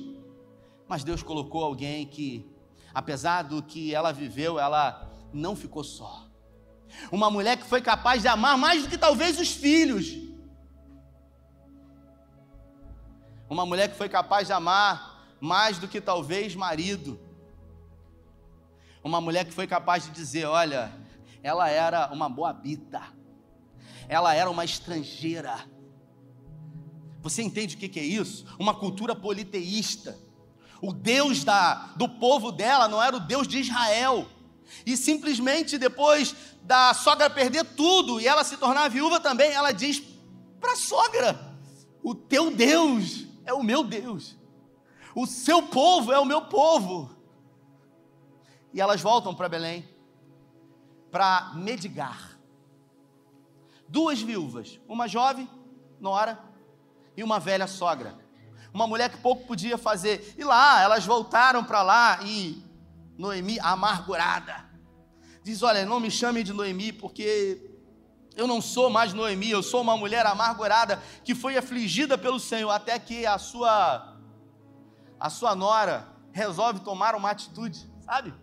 mas 0.89 1.05
Deus 1.05 1.23
colocou 1.23 1.63
alguém 1.63 2.05
que, 2.05 2.45
apesar 2.93 3.43
do 3.43 3.63
que 3.63 3.95
ela 3.95 4.11
viveu, 4.11 4.59
ela 4.59 5.09
não 5.33 5.55
ficou 5.55 5.85
só. 5.85 6.27
Uma 7.13 7.31
mulher 7.31 7.57
que 7.57 7.69
foi 7.69 7.81
capaz 7.81 8.23
de 8.23 8.27
amar 8.27 8.59
mais 8.59 8.83
do 8.83 8.89
que 8.89 8.99
talvez 8.99 9.39
os 9.39 9.53
filhos. 9.53 10.34
Uma 13.49 13.67
mulher 13.67 13.91
que 13.91 13.97
foi 13.97 14.09
capaz 14.09 14.47
de 14.47 14.53
amar 14.53 15.15
mais 15.41 15.79
do 15.79 15.87
que 15.87 16.01
talvez 16.01 16.55
marido. 16.55 17.21
Uma 19.03 19.21
mulher 19.21 19.45
que 19.45 19.53
foi 19.53 19.67
capaz 19.67 20.05
de 20.05 20.11
dizer: 20.11 20.47
olha, 20.47 20.93
ela 21.43 21.69
era 21.69 22.11
uma 22.13 22.29
boabita, 22.29 23.03
ela 24.09 24.35
era 24.35 24.51
uma 24.51 24.65
estrangeira. 24.65 25.55
Você 27.21 27.43
entende 27.43 27.77
o 27.77 27.79
que 27.79 28.01
é 28.01 28.03
isso? 28.03 28.47
Uma 28.59 28.75
cultura 28.75 29.15
politeísta. 29.15 30.19
O 30.81 30.93
Deus 30.93 31.45
da, 31.45 31.93
do 31.97 32.09
povo 32.09 32.53
dela 32.53 32.89
não 32.89 33.03
era 33.03 33.17
o 33.17 33.21
Deus 33.21 33.49
de 33.49 33.59
Israel. 33.59 34.27
E 34.85 34.97
simplesmente 34.97 35.79
depois 35.79 36.35
da 36.63 36.95
sogra 36.95 37.29
perder 37.29 37.65
tudo 37.65 38.21
e 38.21 38.27
ela 38.27 38.45
se 38.45 38.57
tornar 38.57 38.89
viúva 38.89 39.21
também, 39.21 39.53
ela 39.53 39.73
diz 39.73 40.03
para 40.61 40.73
a 40.73 40.77
sogra: 40.77 41.57
O 42.03 42.15
teu 42.15 42.51
Deus 42.51 43.34
é 43.45 43.53
o 43.53 43.63
meu 43.63 43.85
Deus, 43.85 44.37
o 45.15 45.27
seu 45.27 45.63
povo 45.63 46.13
é 46.13 46.19
o 46.19 46.25
meu 46.25 46.43
povo. 46.43 47.11
E 48.73 48.81
elas 48.81 49.01
voltam 49.01 49.35
para 49.35 49.49
Belém 49.49 49.89
para 51.11 51.53
medigar. 51.55 52.37
Duas 53.89 54.21
viúvas, 54.21 54.81
uma 54.89 55.07
jovem, 55.07 55.49
Nora, 56.01 56.41
e 57.17 57.23
uma 57.23 57.39
velha 57.39 57.69
sogra. 57.69 58.19
Uma 58.73 58.89
mulher 58.89 59.09
que 59.09 59.19
pouco 59.19 59.47
podia 59.47 59.79
fazer. 59.79 60.35
E 60.37 60.43
lá, 60.43 60.83
elas 60.83 61.07
voltaram 61.07 61.63
para 61.63 61.83
lá 61.83 62.19
e 62.25 62.61
Noemi, 63.17 63.61
amargurada, 63.61 64.69
diz: 65.45 65.63
Olha, 65.63 65.87
não 65.87 66.01
me 66.01 66.11
chame 66.11 66.43
de 66.43 66.53
Noemi, 66.53 66.93
porque 66.93 67.74
eu 68.37 68.47
não 68.47 68.61
sou 68.61 68.91
mais 68.91 69.13
Noemi, 69.13 69.51
eu 69.51 69.63
sou 69.63 69.81
uma 69.81 69.97
mulher 69.97 70.27
amargurada 70.27 71.01
que 71.25 71.35
foi 71.35 71.57
afligida 71.57 72.19
pelo 72.19 72.41
Senhor 72.41 72.71
até 72.71 72.99
que 72.99 73.25
a 73.27 73.39
sua 73.39 74.13
a 75.19 75.31
sua 75.31 75.55
nora 75.55 76.09
resolve 76.33 76.81
tomar 76.81 77.15
uma 77.15 77.31
atitude, 77.31 77.89
sabe? 78.01 78.35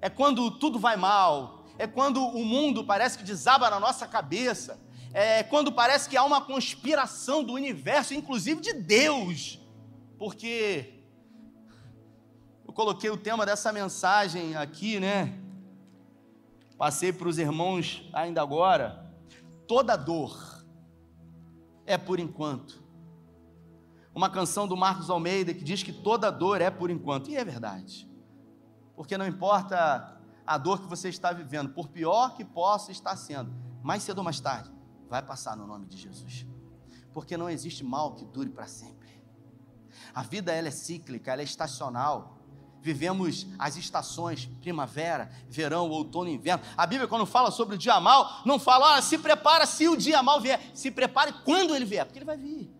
É 0.00 0.10
quando 0.10 0.50
tudo 0.50 0.78
vai 0.78 0.96
mal, 0.96 1.64
é 1.78 1.86
quando 1.86 2.24
o 2.24 2.44
mundo 2.44 2.84
parece 2.84 3.16
que 3.16 3.24
desaba 3.24 3.70
na 3.70 3.80
nossa 3.80 4.06
cabeça, 4.06 4.78
é 5.12 5.42
quando 5.42 5.72
parece 5.72 6.08
que 6.08 6.16
há 6.16 6.24
uma 6.24 6.42
conspiração 6.42 7.42
do 7.42 7.54
universo, 7.54 8.12
inclusive 8.14 8.60
de 8.60 8.74
Deus, 8.74 9.58
porque 10.18 11.02
eu 12.66 12.72
coloquei 12.72 13.08
o 13.08 13.16
tema 13.16 13.46
dessa 13.46 13.72
mensagem 13.72 14.54
aqui, 14.54 15.00
né? 15.00 15.43
Passei 16.84 17.14
para 17.14 17.26
os 17.30 17.38
irmãos 17.38 18.06
ainda 18.12 18.42
agora. 18.42 19.10
Toda 19.66 19.96
dor 19.96 20.62
é 21.86 21.96
por 21.96 22.20
enquanto. 22.20 22.84
Uma 24.14 24.28
canção 24.28 24.68
do 24.68 24.76
Marcos 24.76 25.08
Almeida 25.08 25.54
que 25.54 25.64
diz 25.64 25.82
que 25.82 25.94
toda 25.94 26.30
dor 26.30 26.60
é 26.60 26.70
por 26.70 26.90
enquanto. 26.90 27.30
E 27.30 27.36
é 27.36 27.42
verdade. 27.42 28.06
Porque 28.94 29.16
não 29.16 29.26
importa 29.26 30.20
a 30.46 30.58
dor 30.58 30.82
que 30.82 30.86
você 30.86 31.08
está 31.08 31.32
vivendo, 31.32 31.70
por 31.70 31.88
pior 31.88 32.36
que 32.36 32.44
possa 32.44 32.92
estar 32.92 33.16
sendo, 33.16 33.50
mais 33.82 34.02
cedo 34.02 34.18
ou 34.18 34.24
mais 34.24 34.38
tarde, 34.38 34.70
vai 35.08 35.22
passar 35.22 35.56
no 35.56 35.66
nome 35.66 35.86
de 35.86 35.96
Jesus. 35.96 36.46
Porque 37.14 37.34
não 37.34 37.48
existe 37.48 37.82
mal 37.82 38.14
que 38.14 38.26
dure 38.26 38.50
para 38.50 38.66
sempre. 38.66 39.24
A 40.14 40.22
vida 40.22 40.52
ela 40.52 40.68
é 40.68 40.70
cíclica, 40.70 41.32
ela 41.32 41.40
é 41.40 41.46
estacional. 41.46 42.33
Vivemos 42.84 43.46
as 43.58 43.78
estações, 43.78 44.44
primavera, 44.60 45.32
verão, 45.48 45.88
outono, 45.88 46.28
inverno. 46.28 46.62
A 46.76 46.86
Bíblia, 46.86 47.08
quando 47.08 47.24
fala 47.24 47.50
sobre 47.50 47.76
o 47.76 47.78
dia 47.78 47.98
mal, 47.98 48.42
não 48.44 48.58
fala, 48.58 48.98
ah, 48.98 49.00
se 49.00 49.16
prepara 49.16 49.64
se 49.64 49.88
o 49.88 49.96
dia 49.96 50.22
mal 50.22 50.38
vier. 50.38 50.60
Se 50.74 50.90
prepare 50.90 51.32
quando 51.46 51.74
ele 51.74 51.86
vier, 51.86 52.04
porque 52.04 52.18
ele 52.18 52.26
vai 52.26 52.36
vir. 52.36 52.70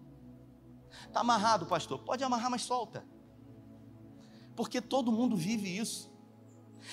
Está 1.07 1.21
amarrado, 1.21 1.65
pastor. 1.65 2.01
Pode 2.01 2.23
amarrar, 2.23 2.51
mas 2.51 2.61
solta. 2.61 3.03
Porque 4.55 4.79
todo 4.79 5.11
mundo 5.11 5.39
vive 5.39 5.75
isso. 5.75 6.13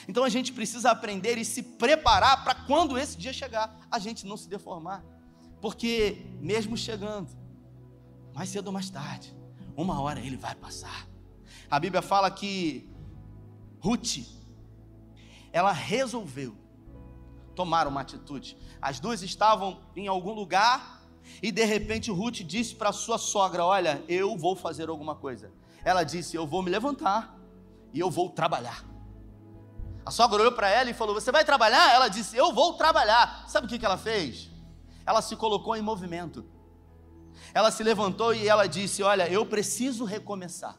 Então 0.07 0.23
a 0.23 0.29
gente 0.29 0.53
precisa 0.53 0.89
aprender 0.89 1.37
e 1.37 1.43
se 1.43 1.61
preparar 1.61 2.45
para 2.45 2.55
quando 2.55 2.97
esse 2.97 3.17
dia 3.17 3.33
chegar, 3.33 3.77
a 3.91 3.99
gente 3.99 4.25
não 4.25 4.37
se 4.37 4.47
deformar. 4.47 5.03
Porque 5.59 6.25
mesmo 6.39 6.77
chegando, 6.77 7.27
mais 8.33 8.47
cedo 8.47 8.67
ou 8.67 8.73
mais 8.73 8.89
tarde, 8.89 9.35
uma 9.75 9.99
hora 9.99 10.21
ele 10.21 10.37
vai 10.37 10.55
passar. 10.55 11.09
A 11.69 11.77
Bíblia 11.77 12.01
fala 12.01 12.31
que 12.31 12.89
Ruth, 13.81 14.19
ela 15.51 15.71
resolveu 15.71 16.55
tomar 17.55 17.87
uma 17.87 18.01
atitude. 18.01 18.57
As 18.81 18.99
duas 18.99 19.21
estavam 19.21 19.81
em 19.95 20.07
algum 20.07 20.33
lugar 20.33 21.01
e 21.41 21.51
de 21.51 21.63
repente 21.65 22.11
Ruth 22.11 22.41
disse 22.41 22.75
para 22.75 22.91
sua 22.91 23.17
sogra: 23.17 23.65
Olha, 23.65 24.03
eu 24.07 24.37
vou 24.37 24.55
fazer 24.55 24.89
alguma 24.89 25.15
coisa. 25.15 25.51
Ela 25.83 26.03
disse: 26.03 26.35
Eu 26.35 26.45
vou 26.45 26.61
me 26.61 26.69
levantar 26.69 27.35
e 27.93 27.99
eu 27.99 28.09
vou 28.09 28.29
trabalhar. 28.29 28.85
A 30.05 30.11
sogra 30.11 30.41
olhou 30.41 30.51
para 30.51 30.69
ela 30.69 30.89
e 30.89 30.93
falou: 30.93 31.13
Você 31.13 31.31
vai 31.31 31.43
trabalhar? 31.43 31.93
Ela 31.93 32.07
disse: 32.07 32.37
Eu 32.37 32.53
vou 32.53 32.73
trabalhar. 32.73 33.45
Sabe 33.47 33.65
o 33.65 33.69
que 33.69 33.85
ela 33.85 33.97
fez? 33.97 34.49
Ela 35.05 35.21
se 35.21 35.35
colocou 35.35 35.75
em 35.75 35.81
movimento. 35.81 36.45
Ela 37.53 37.71
se 37.71 37.83
levantou 37.83 38.33
e 38.33 38.47
ela 38.47 38.67
disse: 38.67 39.03
Olha, 39.03 39.27
eu 39.27 39.45
preciso 39.45 40.05
recomeçar. 40.05 40.77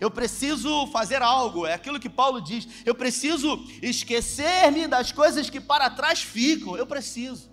Eu 0.00 0.10
preciso 0.10 0.86
fazer 0.88 1.22
algo, 1.22 1.66
é 1.66 1.74
aquilo 1.74 2.00
que 2.00 2.08
Paulo 2.08 2.40
diz. 2.40 2.66
Eu 2.84 2.94
preciso 2.94 3.64
esquecer-me 3.82 4.86
das 4.86 5.12
coisas 5.12 5.50
que 5.50 5.60
para 5.60 5.90
trás 5.90 6.22
ficam. 6.22 6.76
Eu 6.76 6.86
preciso. 6.86 7.50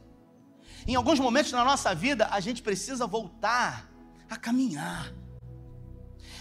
Em 0.88 0.96
alguns 0.96 1.20
momentos 1.20 1.52
na 1.52 1.66
nossa 1.66 1.94
vida, 1.94 2.28
a 2.32 2.40
gente 2.40 2.62
precisa 2.62 3.06
voltar 3.06 3.92
a 4.30 4.38
caminhar. 4.38 5.14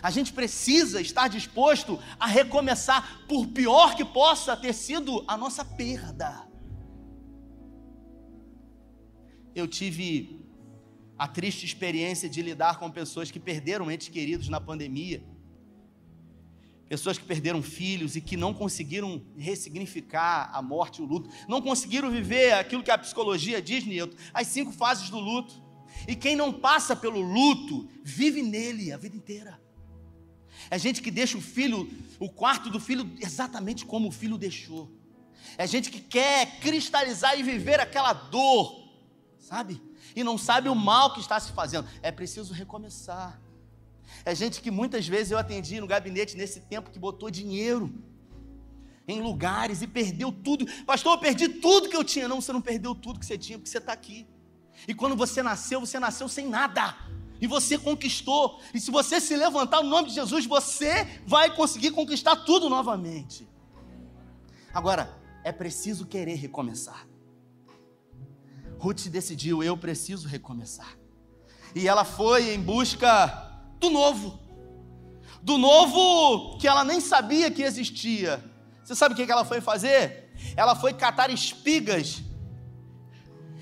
A 0.03 0.11
gente 0.11 0.33
precisa 0.33 1.01
estar 1.01 1.29
disposto 1.29 1.99
a 2.20 2.27
recomeçar, 2.27 3.27
por 3.27 3.49
pior 3.49 3.96
que 3.96 4.05
possa 4.05 4.57
ter 4.57 4.72
sido 4.72 5.25
a 5.27 5.37
nossa 5.37 5.64
perda. 5.64 6.46
Eu 9.55 9.66
tive 9.66 10.46
a 11.18 11.27
triste 11.27 11.64
experiência 11.64 12.29
de 12.29 12.42
lidar 12.42 12.79
com 12.79 12.90
pessoas 12.90 13.31
que 13.31 13.40
perderam 13.40 13.90
entes 13.90 14.09
queridos 14.09 14.49
na 14.49 14.61
pandemia 14.61 15.25
Pessoas 16.88 17.18
que 17.18 17.25
perderam 17.25 17.62
filhos 17.62 18.14
e 18.14 18.20
que 18.20 18.37
não 18.37 18.55
conseguiram 18.55 19.20
ressignificar 19.37 20.51
a 20.53 20.62
morte 20.62 21.01
e 21.01 21.05
o 21.05 21.07
luto, 21.07 21.29
não 21.49 21.61
conseguiram 21.61 22.11
viver 22.11 22.53
aquilo 22.53 22.83
que 22.83 22.90
a 22.92 22.99
psicologia 22.99 23.61
diz, 23.61 23.85
Nilton, 23.85 24.16
as 24.33 24.46
cinco 24.46 24.70
fases 24.70 25.11
do 25.11 25.18
luto. 25.18 25.55
E 26.07 26.14
quem 26.14 26.37
não 26.37 26.53
passa 26.53 26.94
pelo 26.94 27.20
luto, 27.20 27.88
vive 28.05 28.40
nele 28.40 28.92
a 28.92 28.96
vida 28.96 29.16
inteira. 29.16 29.61
É 30.70 30.79
gente 30.79 31.03
que 31.03 31.11
deixa 31.11 31.37
o 31.37 31.40
filho, 31.40 31.90
o 32.20 32.29
quarto 32.29 32.70
do 32.70 32.79
filho, 32.79 33.11
exatamente 33.20 33.85
como 33.85 34.09
o 34.09 34.12
filho 34.12 34.38
deixou. 34.38 34.90
É 35.59 35.66
gente 35.66 35.90
que 35.90 36.01
quer 36.01 36.61
cristalizar 36.61 37.38
e 37.38 37.42
viver 37.42 37.81
aquela 37.81 38.12
dor, 38.12 38.88
sabe? 39.38 39.81
E 40.14 40.22
não 40.22 40.38
sabe 40.38 40.68
o 40.68 40.75
mal 40.75 41.12
que 41.12 41.20
está 41.20 41.38
se 41.38 41.53
fazendo. 41.53 41.88
É 42.03 42.11
preciso 42.11 42.53
recomeçar. 42.53 43.40
É 44.25 44.35
gente 44.35 44.61
que 44.61 44.71
muitas 44.71 45.07
vezes 45.07 45.31
eu 45.31 45.38
atendi 45.38 45.81
no 45.81 45.87
gabinete 45.87 46.37
nesse 46.37 46.61
tempo 46.61 46.90
que 46.90 46.99
botou 46.99 47.31
dinheiro 47.31 47.92
em 49.09 49.21
lugares 49.21 49.83
e 49.83 49.87
perdeu 49.87 50.33
tudo. 50.33 50.66
Pastor, 50.85 51.12
eu 51.14 51.19
perdi 51.19 51.49
tudo 51.49 51.88
que 51.88 51.97
eu 51.97 52.05
tinha. 52.05 52.27
Não, 52.29 52.40
você 52.40 52.53
não 52.53 52.61
perdeu 52.61 52.95
tudo 52.95 53.21
que 53.21 53.27
você 53.27 53.38
tinha, 53.38 53.59
porque 53.59 53.71
você 53.71 53.79
está 53.79 53.92
aqui. 53.92 54.27
E 54.87 54.95
quando 54.95 55.16
você 55.16 55.42
nasceu, 55.42 55.81
você 55.81 55.99
nasceu 55.99 56.29
sem 56.29 56.49
nada. 56.49 56.97
E 57.40 57.47
você 57.47 57.79
conquistou. 57.79 58.61
E 58.75 58.81
se 58.81 58.90
você 58.90 59.21
se 59.21 59.37
levantar 59.37 59.83
no 59.83 59.88
nome 59.88 60.09
de 60.09 60.14
Jesus, 60.14 60.47
você 60.47 61.21
vai 61.27 61.55
conseguir 61.55 61.90
conquistar 61.90 62.37
tudo 62.37 62.69
novamente. 62.69 63.49
Agora, 64.73 65.16
é 65.45 65.53
preciso 65.53 66.07
querer 66.07 66.35
recomeçar. 66.35 67.07
Ruth 68.79 69.07
decidiu, 69.07 69.62
eu 69.62 69.77
preciso 69.77 70.29
recomeçar. 70.29 70.99
E 71.75 71.87
ela 71.87 72.05
foi 72.05 72.55
em 72.55 72.61
busca 72.61 73.46
do 73.79 73.91
novo. 73.91 74.39
Do 75.43 75.59
novo 75.59 76.59
que 76.59 76.67
ela 76.67 76.85
nem 76.85 77.01
sabia 77.01 77.51
que 77.51 77.62
existia. 77.62 78.43
Você 78.83 78.95
sabe 78.95 79.15
o 79.15 79.17
que 79.17 79.31
ela 79.31 79.45
foi 79.45 79.61
fazer? 79.61 80.33
Ela 80.57 80.75
foi 80.75 80.93
catar 80.93 81.31
espigas 81.31 82.23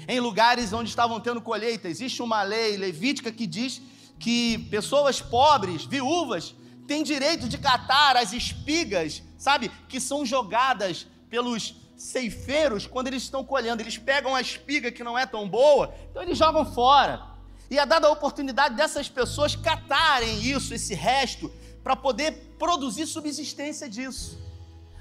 em 0.06 0.20
lugares 0.20 0.72
onde 0.72 0.88
estavam 0.88 1.20
tendo 1.20 1.40
colheita. 1.40 1.88
Existe 1.88 2.22
uma 2.22 2.42
lei 2.42 2.76
levítica 2.76 3.32
que 3.32 3.46
diz 3.46 3.80
que 4.18 4.58
pessoas 4.70 5.20
pobres, 5.20 5.84
viúvas, 5.84 6.54
têm 6.86 7.02
direito 7.02 7.48
de 7.48 7.58
catar 7.58 8.16
as 8.16 8.32
espigas, 8.32 9.22
sabe, 9.38 9.70
que 9.88 10.00
são 10.00 10.24
jogadas 10.24 11.06
pelos 11.28 11.74
ceifeiros 11.96 12.86
quando 12.86 13.08
eles 13.08 13.22
estão 13.22 13.44
colhendo. 13.44 13.82
Eles 13.82 13.98
pegam 13.98 14.34
a 14.34 14.40
espiga 14.40 14.92
que 14.92 15.04
não 15.04 15.18
é 15.18 15.26
tão 15.26 15.48
boa, 15.48 15.94
então 16.10 16.22
eles 16.22 16.38
jogam 16.38 16.64
fora. 16.64 17.33
E 17.74 17.78
é 17.78 17.84
dada 17.84 18.06
a 18.06 18.10
oportunidade 18.12 18.76
dessas 18.76 19.08
pessoas 19.08 19.56
catarem 19.56 20.40
isso, 20.40 20.72
esse 20.72 20.94
resto, 20.94 21.52
para 21.82 21.96
poder 21.96 22.54
produzir 22.56 23.04
subsistência 23.04 23.88
disso. 23.88 24.38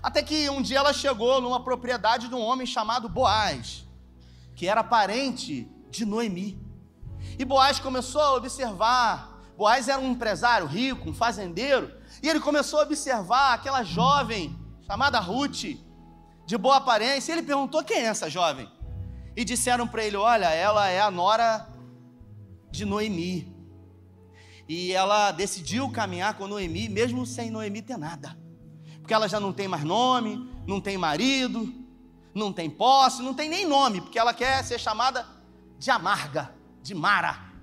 Até 0.02 0.24
que 0.24 0.50
um 0.50 0.60
dia 0.60 0.80
ela 0.80 0.92
chegou 0.92 1.40
numa 1.40 1.64
propriedade 1.64 2.28
de 2.28 2.34
um 2.34 2.42
homem 2.42 2.66
chamado 2.66 3.08
Boaz, 3.08 3.86
que 4.56 4.68
era 4.68 4.84
parente 4.84 5.72
de 5.92 6.04
Noemi. 6.04 6.60
E 7.38 7.46
Boaz 7.46 7.78
começou 7.78 8.22
a 8.22 8.34
observar. 8.34 9.40
Boaz 9.56 9.88
era 9.88 10.02
um 10.02 10.10
empresário 10.10 10.66
rico, 10.66 11.12
um 11.12 11.14
fazendeiro, 11.14 11.96
e 12.24 12.28
ele 12.28 12.40
começou 12.40 12.80
a 12.80 12.84
observar 12.84 13.54
aquela 13.54 13.84
jovem 13.84 14.60
chamada 14.82 15.20
Ruth, 15.20 15.78
de 16.48 16.58
boa 16.58 16.78
aparência. 16.78 17.34
E 17.34 17.36
ele 17.36 17.46
perguntou: 17.46 17.84
quem 17.84 17.98
é 17.98 18.06
essa 18.06 18.32
jovem? 18.32 18.68
E 19.36 19.46
disseram 19.46 19.88
para 19.88 20.04
ele: 20.04 20.18
Olha, 20.18 20.50
ela 20.50 20.90
é 20.90 21.00
a 21.00 21.12
nora 21.12 21.72
de 22.74 22.86
Noemi. 22.86 23.56
E 24.68 24.92
ela 24.92 25.32
decidiu 25.32 25.90
caminhar 25.90 26.34
com 26.34 26.48
Noemi, 26.48 26.90
mesmo 26.90 27.26
sem 27.26 27.52
Noemi 27.52 27.82
ter 27.82 27.98
nada. 27.98 28.38
Porque 29.00 29.14
ela 29.14 29.30
já 29.30 29.40
não 29.40 29.54
tem 29.54 29.68
mais 29.68 29.84
nome, 29.84 30.50
não 30.66 30.82
tem 30.82 30.98
marido, 30.98 31.72
não 32.34 32.52
tem 32.52 32.70
posse, 32.70 33.22
não 33.22 33.34
tem 33.34 33.48
nem 33.48 33.66
nome, 33.66 34.02
porque 34.02 34.18
ela 34.18 34.34
quer 34.34 34.64
ser 34.64 34.80
chamada 34.80 35.26
de 35.78 35.92
amarga, 35.92 36.56
de 36.82 36.96
Mara. 36.96 37.54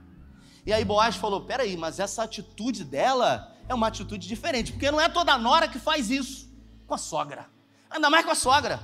E 0.65 0.73
aí 0.73 0.85
Boaz 0.85 1.17
falou: 1.17 1.41
peraí, 1.41 1.77
mas 1.77 1.99
essa 1.99 2.23
atitude 2.23 2.85
dela 2.85 3.53
é 3.69 3.75
uma 3.75 3.89
atitude 3.89 4.29
diferente, 4.29 4.73
porque 4.73 4.91
não 4.91 5.01
é 5.01 5.09
toda 5.09 5.37
nora 5.37 5.67
que 5.67 5.79
faz 5.79 6.09
isso 6.11 6.49
com 6.87 6.95
a 6.95 6.99
sogra, 6.99 7.49
ainda 7.91 8.09
mais 8.09 8.25
com 8.25 8.31
a 8.31 8.37
sogra. 8.37 8.81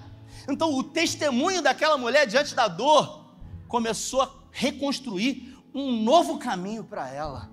Então 0.49 0.75
o 0.75 0.83
testemunho 0.83 1.63
daquela 1.63 1.97
mulher 1.97 2.27
diante 2.27 2.55
da 2.55 2.67
dor 2.67 3.27
começou 3.69 4.23
a 4.23 4.31
reconstruir 4.51 5.56
um 5.77 6.03
novo 6.03 6.39
caminho 6.39 6.83
para 6.83 7.11
ela. 7.11 7.51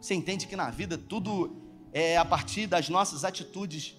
Você 0.00 0.14
entende 0.14 0.46
que 0.46 0.56
na 0.56 0.70
vida 0.70 0.96
tudo 0.96 1.54
é 1.92 2.16
a 2.16 2.24
partir 2.24 2.66
das 2.66 2.88
nossas 2.88 3.24
atitudes, 3.24 3.94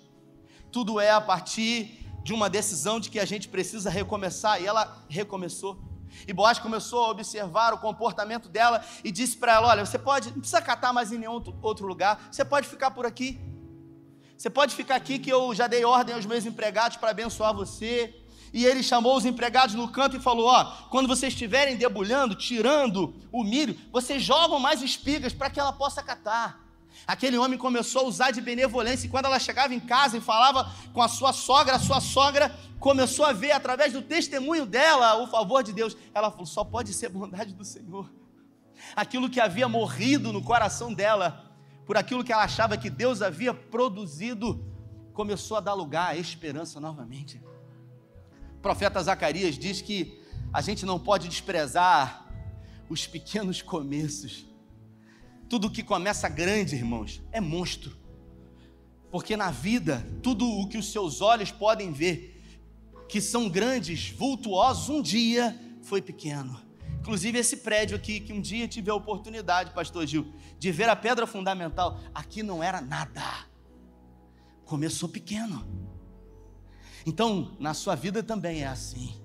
tudo 0.71 0.99
é 0.99 1.11
a 1.11 1.21
partir 1.21 2.07
de 2.23 2.33
uma 2.33 2.49
decisão 2.49 2.99
de 2.99 3.09
que 3.09 3.19
a 3.19 3.25
gente 3.25 3.47
precisa 3.47 3.89
recomeçar, 3.89 4.61
e 4.61 4.65
ela 4.65 5.05
recomeçou. 5.07 5.79
E 6.27 6.33
Boaz 6.33 6.57
começou 6.57 7.05
a 7.05 7.09
observar 7.09 7.73
o 7.73 7.77
comportamento 7.77 8.49
dela 8.49 8.83
e 9.03 9.11
disse 9.11 9.37
para 9.37 9.53
ela: 9.53 9.67
Olha, 9.67 9.85
você 9.85 9.99
pode, 9.99 10.31
não 10.31 10.39
precisa 10.39 10.61
catar 10.61 10.91
mais 10.91 11.11
em 11.11 11.19
nenhum 11.19 11.43
outro 11.61 11.85
lugar, 11.85 12.27
você 12.31 12.43
pode 12.43 12.67
ficar 12.67 12.89
por 12.91 13.05
aqui. 13.05 13.39
Você 14.35 14.49
pode 14.49 14.73
ficar 14.73 14.95
aqui 14.95 15.19
que 15.19 15.31
eu 15.31 15.53
já 15.53 15.67
dei 15.67 15.85
ordem 15.85 16.15
aos 16.15 16.25
meus 16.25 16.45
empregados 16.45 16.97
para 16.97 17.11
abençoar 17.11 17.53
você. 17.53 18.18
E 18.53 18.65
ele 18.65 18.81
chamou 18.81 19.15
os 19.15 19.25
empregados 19.25 19.75
no 19.75 19.87
canto 19.87 20.17
e 20.17 20.19
falou: 20.19 20.47
Ó, 20.47 20.65
quando 20.89 21.07
vocês 21.07 21.33
estiverem 21.33 21.75
debulhando, 21.75 22.35
tirando 22.35 23.13
o 23.31 23.43
milho, 23.43 23.77
vocês 23.91 24.21
jogam 24.21 24.59
mais 24.59 24.81
espigas 24.81 25.33
para 25.33 25.49
que 25.49 25.59
ela 25.59 25.73
possa 25.73 26.01
catar. 26.01 26.69
Aquele 27.05 27.37
homem 27.37 27.57
começou 27.57 28.01
a 28.01 28.05
usar 28.05 28.31
de 28.31 28.41
benevolência, 28.41 29.07
e 29.07 29.09
quando 29.09 29.25
ela 29.25 29.39
chegava 29.39 29.73
em 29.73 29.79
casa 29.79 30.17
e 30.17 30.21
falava 30.21 30.71
com 30.93 31.01
a 31.01 31.07
sua 31.07 31.33
sogra, 31.33 31.75
a 31.75 31.79
sua 31.79 32.01
sogra 32.01 32.55
começou 32.79 33.25
a 33.25 33.33
ver 33.33 33.51
através 33.51 33.93
do 33.93 34.01
testemunho 34.01 34.65
dela 34.65 35.15
o 35.21 35.27
favor 35.27 35.63
de 35.63 35.73
Deus. 35.73 35.95
Ela 36.13 36.31
falou: 36.31 36.45
só 36.45 36.63
pode 36.63 36.93
ser 36.93 37.09
bondade 37.09 37.53
do 37.53 37.63
Senhor. 37.63 38.11
Aquilo 38.95 39.29
que 39.29 39.39
havia 39.39 39.67
morrido 39.67 40.31
no 40.31 40.41
coração 40.41 40.93
dela, 40.93 41.45
por 41.85 41.97
aquilo 41.97 42.23
que 42.23 42.31
ela 42.31 42.43
achava 42.43 42.77
que 42.77 42.89
Deus 42.89 43.21
havia 43.21 43.53
produzido, 43.53 44.65
começou 45.13 45.57
a 45.57 45.59
dar 45.59 45.73
lugar 45.73 46.11
à 46.11 46.15
esperança 46.15 46.79
novamente. 46.79 47.41
O 48.59 48.61
profeta 48.61 49.01
Zacarias 49.01 49.57
diz 49.57 49.81
que 49.81 50.19
a 50.51 50.59
gente 50.59 50.85
não 50.85 50.99
pode 50.99 51.29
desprezar 51.29 52.29
os 52.89 53.07
pequenos 53.07 53.61
começos. 53.61 54.45
Tudo 55.47 55.71
que 55.71 55.81
começa 55.81 56.27
grande, 56.27 56.75
irmãos, 56.75 57.21
é 57.31 57.39
monstro. 57.39 57.95
Porque 59.09 59.37
na 59.37 59.49
vida, 59.49 60.05
tudo 60.21 60.45
o 60.45 60.67
que 60.67 60.77
os 60.77 60.91
seus 60.91 61.21
olhos 61.21 61.51
podem 61.51 61.93
ver, 61.93 62.43
que 63.07 63.21
são 63.21 63.47
grandes, 63.47 64.09
vultuosos, 64.09 64.89
um 64.89 65.01
dia 65.01 65.57
foi 65.81 66.01
pequeno. 66.01 66.59
Inclusive 66.99 67.39
esse 67.39 67.55
prédio 67.55 67.95
aqui, 67.95 68.19
que 68.19 68.33
um 68.33 68.41
dia 68.41 68.67
tive 68.67 68.91
a 68.91 68.95
oportunidade, 68.95 69.71
pastor 69.73 70.05
Gil, 70.05 70.33
de 70.59 70.69
ver 70.69 70.89
a 70.89 70.97
pedra 70.97 71.25
fundamental, 71.25 71.97
aqui 72.13 72.43
não 72.43 72.61
era 72.61 72.81
nada. 72.81 73.23
Começou 74.65 75.07
pequeno. 75.07 75.88
Então, 77.05 77.55
na 77.59 77.73
sua 77.73 77.95
vida 77.95 78.21
também 78.21 78.63
é 78.63 78.67
assim. 78.67 79.15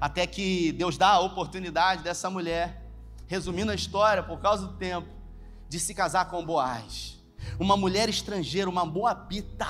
Até 0.00 0.26
que 0.26 0.72
Deus 0.72 0.96
dá 0.96 1.08
a 1.10 1.20
oportunidade 1.20 2.02
dessa 2.02 2.30
mulher, 2.30 2.86
resumindo 3.26 3.70
a 3.72 3.74
história 3.74 4.22
por 4.22 4.40
causa 4.40 4.66
do 4.66 4.74
tempo, 4.74 5.08
de 5.68 5.78
se 5.78 5.94
casar 5.94 6.26
com 6.26 6.44
Boaz. 6.44 7.18
Uma 7.58 7.76
mulher 7.76 8.08
estrangeira, 8.08 8.68
uma 8.68 8.84
moabita. 8.84 9.68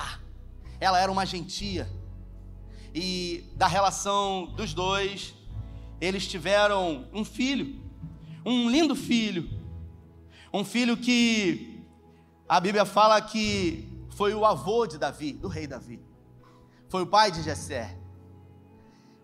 Ela 0.80 1.00
era 1.00 1.10
uma 1.10 1.26
gentia 1.26 1.88
e 2.94 3.44
da 3.54 3.66
relação 3.66 4.46
dos 4.56 4.74
dois, 4.74 5.34
eles 6.00 6.26
tiveram 6.26 7.06
um 7.12 7.24
filho, 7.24 7.80
um 8.44 8.68
lindo 8.68 8.96
filho, 8.96 9.48
um 10.52 10.64
filho 10.64 10.96
que 10.96 11.84
a 12.48 12.58
Bíblia 12.58 12.84
fala 12.84 13.20
que 13.20 13.88
foi 14.10 14.34
o 14.34 14.44
avô 14.44 14.86
de 14.86 14.98
Davi, 14.98 15.32
do 15.32 15.46
rei 15.46 15.66
Davi, 15.66 16.00
foi 16.90 17.02
o 17.02 17.06
pai 17.06 17.30
de 17.30 17.42
Jessé. 17.42 17.96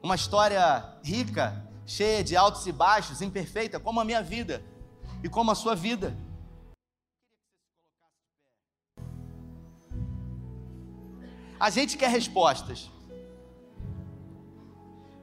Uma 0.02 0.14
história 0.14 0.98
rica, 1.04 1.62
cheia 1.84 2.24
de 2.24 2.34
altos 2.34 2.66
e 2.66 2.72
baixos, 2.72 3.20
imperfeita, 3.20 3.78
como 3.78 4.00
a 4.00 4.04
minha 4.04 4.22
vida 4.22 4.64
e 5.22 5.28
como 5.28 5.50
a 5.50 5.54
sua 5.54 5.74
vida. 5.76 6.16
A 11.60 11.68
gente 11.68 11.98
quer 11.98 12.08
respostas 12.08 12.90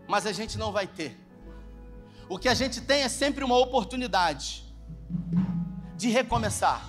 mas 0.08 0.26
a 0.26 0.32
gente 0.32 0.58
não 0.58 0.72
vai 0.72 0.86
ter. 0.86 1.18
O 2.30 2.38
que 2.38 2.48
a 2.48 2.54
gente 2.54 2.82
tem 2.82 3.02
é 3.02 3.10
sempre 3.10 3.44
uma 3.44 3.58
oportunidade 3.58 4.64
de 5.98 6.10
recomeçar. 6.10 6.88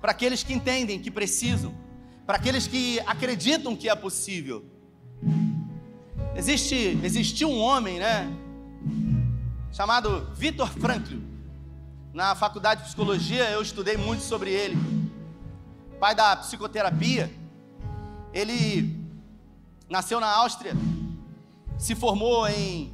Para 0.00 0.12
aqueles 0.12 0.42
que 0.42 0.52
entendem 0.52 1.00
que 1.00 1.10
precisam, 1.10 1.74
para 2.32 2.38
aqueles 2.38 2.66
que 2.66 2.98
acreditam 3.00 3.76
que 3.76 3.90
é 3.90 3.94
possível. 3.94 4.64
Existe, 6.34 6.98
existiu 7.04 7.50
um 7.50 7.60
homem, 7.60 7.98
né, 7.98 8.26
chamado 9.70 10.26
Victor 10.34 10.66
Frankl. 10.70 11.18
Na 12.10 12.34
faculdade 12.34 12.80
de 12.80 12.86
psicologia 12.86 13.50
eu 13.50 13.60
estudei 13.60 13.98
muito 13.98 14.22
sobre 14.22 14.50
ele. 14.50 14.78
Pai 16.00 16.14
da 16.14 16.34
psicoterapia. 16.36 17.30
Ele 18.32 18.98
nasceu 19.86 20.18
na 20.18 20.34
Áustria 20.34 20.72
se 21.76 21.94
formou 21.94 22.48
em, 22.48 22.90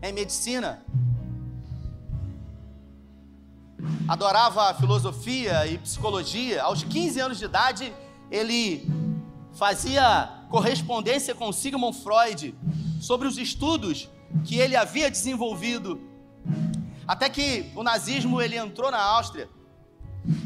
em 0.00 0.12
medicina, 0.12 0.84
adorava 4.06 4.72
filosofia 4.74 5.66
e 5.66 5.76
psicologia. 5.76 6.62
Aos 6.62 6.84
15 6.84 7.18
anos 7.18 7.38
de 7.38 7.46
idade, 7.46 7.92
ele 8.30 8.86
fazia 9.52 10.44
correspondência 10.48 11.34
com 11.34 11.52
Sigmund 11.52 11.96
Freud 11.98 12.54
sobre 13.00 13.26
os 13.26 13.38
estudos 13.38 14.08
que 14.44 14.56
ele 14.56 14.76
havia 14.76 15.10
desenvolvido. 15.10 16.00
Até 17.06 17.28
que 17.28 17.70
o 17.74 17.82
nazismo 17.82 18.40
ele 18.40 18.56
entrou 18.56 18.90
na 18.90 19.00
Áustria 19.00 19.48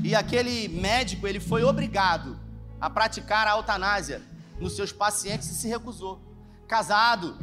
e 0.05 0.15
aquele 0.15 0.69
médico 0.69 1.27
ele 1.27 1.41
foi 1.41 1.65
obrigado 1.65 2.39
a 2.81 2.89
praticar 2.91 3.47
a 3.47 3.53
eutanásia 3.53 4.23
nos 4.59 4.75
seus 4.75 4.93
pacientes 4.93 5.51
e 5.51 5.55
se 5.55 5.69
recusou. 5.69 6.21
Casado, 6.69 7.37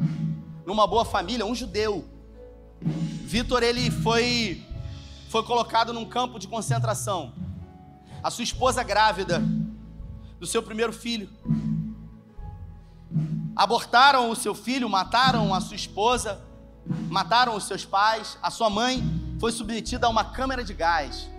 numa 0.65 0.85
boa 0.87 1.03
família, 1.03 1.45
um 1.45 1.55
judeu. 1.55 2.05
Vitor 2.81 3.63
ele 3.63 3.89
foi 3.89 4.63
foi 5.29 5.43
colocado 5.43 5.91
num 5.91 6.05
campo 6.05 6.39
de 6.39 6.47
concentração. 6.47 7.33
A 8.23 8.31
sua 8.31 8.43
esposa 8.43 8.81
grávida 8.83 9.43
do 10.39 10.45
seu 10.45 10.61
primeiro 10.61 10.93
filho. 10.93 11.29
Abortaram 13.55 14.29
o 14.29 14.35
seu 14.35 14.53
filho, 14.53 14.87
mataram 14.89 15.53
a 15.53 15.59
sua 15.59 15.75
esposa, 15.75 16.41
mataram 17.09 17.55
os 17.55 17.65
seus 17.65 17.83
pais. 17.83 18.37
A 18.41 18.51
sua 18.51 18.69
mãe 18.69 19.03
foi 19.39 19.51
submetida 19.51 20.07
a 20.07 20.09
uma 20.09 20.25
câmara 20.25 20.63
de 20.63 20.73
gás. 20.73 21.29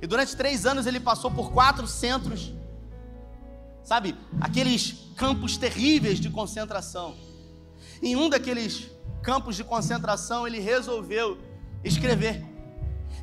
E 0.00 0.06
durante 0.06 0.36
três 0.36 0.66
anos 0.66 0.86
ele 0.86 1.00
passou 1.00 1.30
por 1.30 1.52
quatro 1.52 1.86
centros, 1.86 2.52
sabe, 3.82 4.14
aqueles 4.40 4.94
campos 5.16 5.56
terríveis 5.56 6.20
de 6.20 6.30
concentração. 6.30 7.16
Em 8.02 8.14
um 8.14 8.28
daqueles 8.28 8.88
campos 9.22 9.56
de 9.56 9.64
concentração, 9.64 10.46
ele 10.46 10.60
resolveu 10.60 11.38
escrever. 11.82 12.44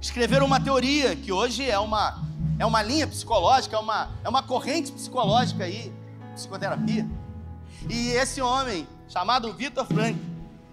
Escrever 0.02 0.44
uma 0.44 0.60
teoria, 0.60 1.16
que 1.16 1.32
hoje 1.32 1.70
é 1.70 1.80
uma, 1.80 2.22
é 2.58 2.66
uma 2.66 2.82
linha 2.82 3.08
psicológica, 3.08 3.76
é 3.76 3.80
uma, 3.80 4.10
é 4.24 4.30
uma 4.30 4.44
corrente 4.44 4.92
psicológica 4.92 5.64
aí, 5.64 5.92
psicoterapia. 6.34 7.08
E 7.90 8.10
esse 8.12 8.42
homem, 8.42 8.88
chamado 9.08 9.54
Victor 9.54 9.86
Frank, 9.86 10.20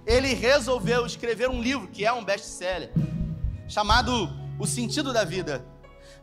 ele 0.06 0.34
resolveu 0.34 1.04
escrever 1.06 1.48
um 1.48 1.60
livro 1.60 1.88
que 1.88 2.04
é 2.04 2.12
um 2.12 2.24
best-seller, 2.24 2.92
chamado 3.68 4.30
O 4.58 4.66
Sentido 4.66 5.12
da 5.12 5.24
Vida. 5.24 5.64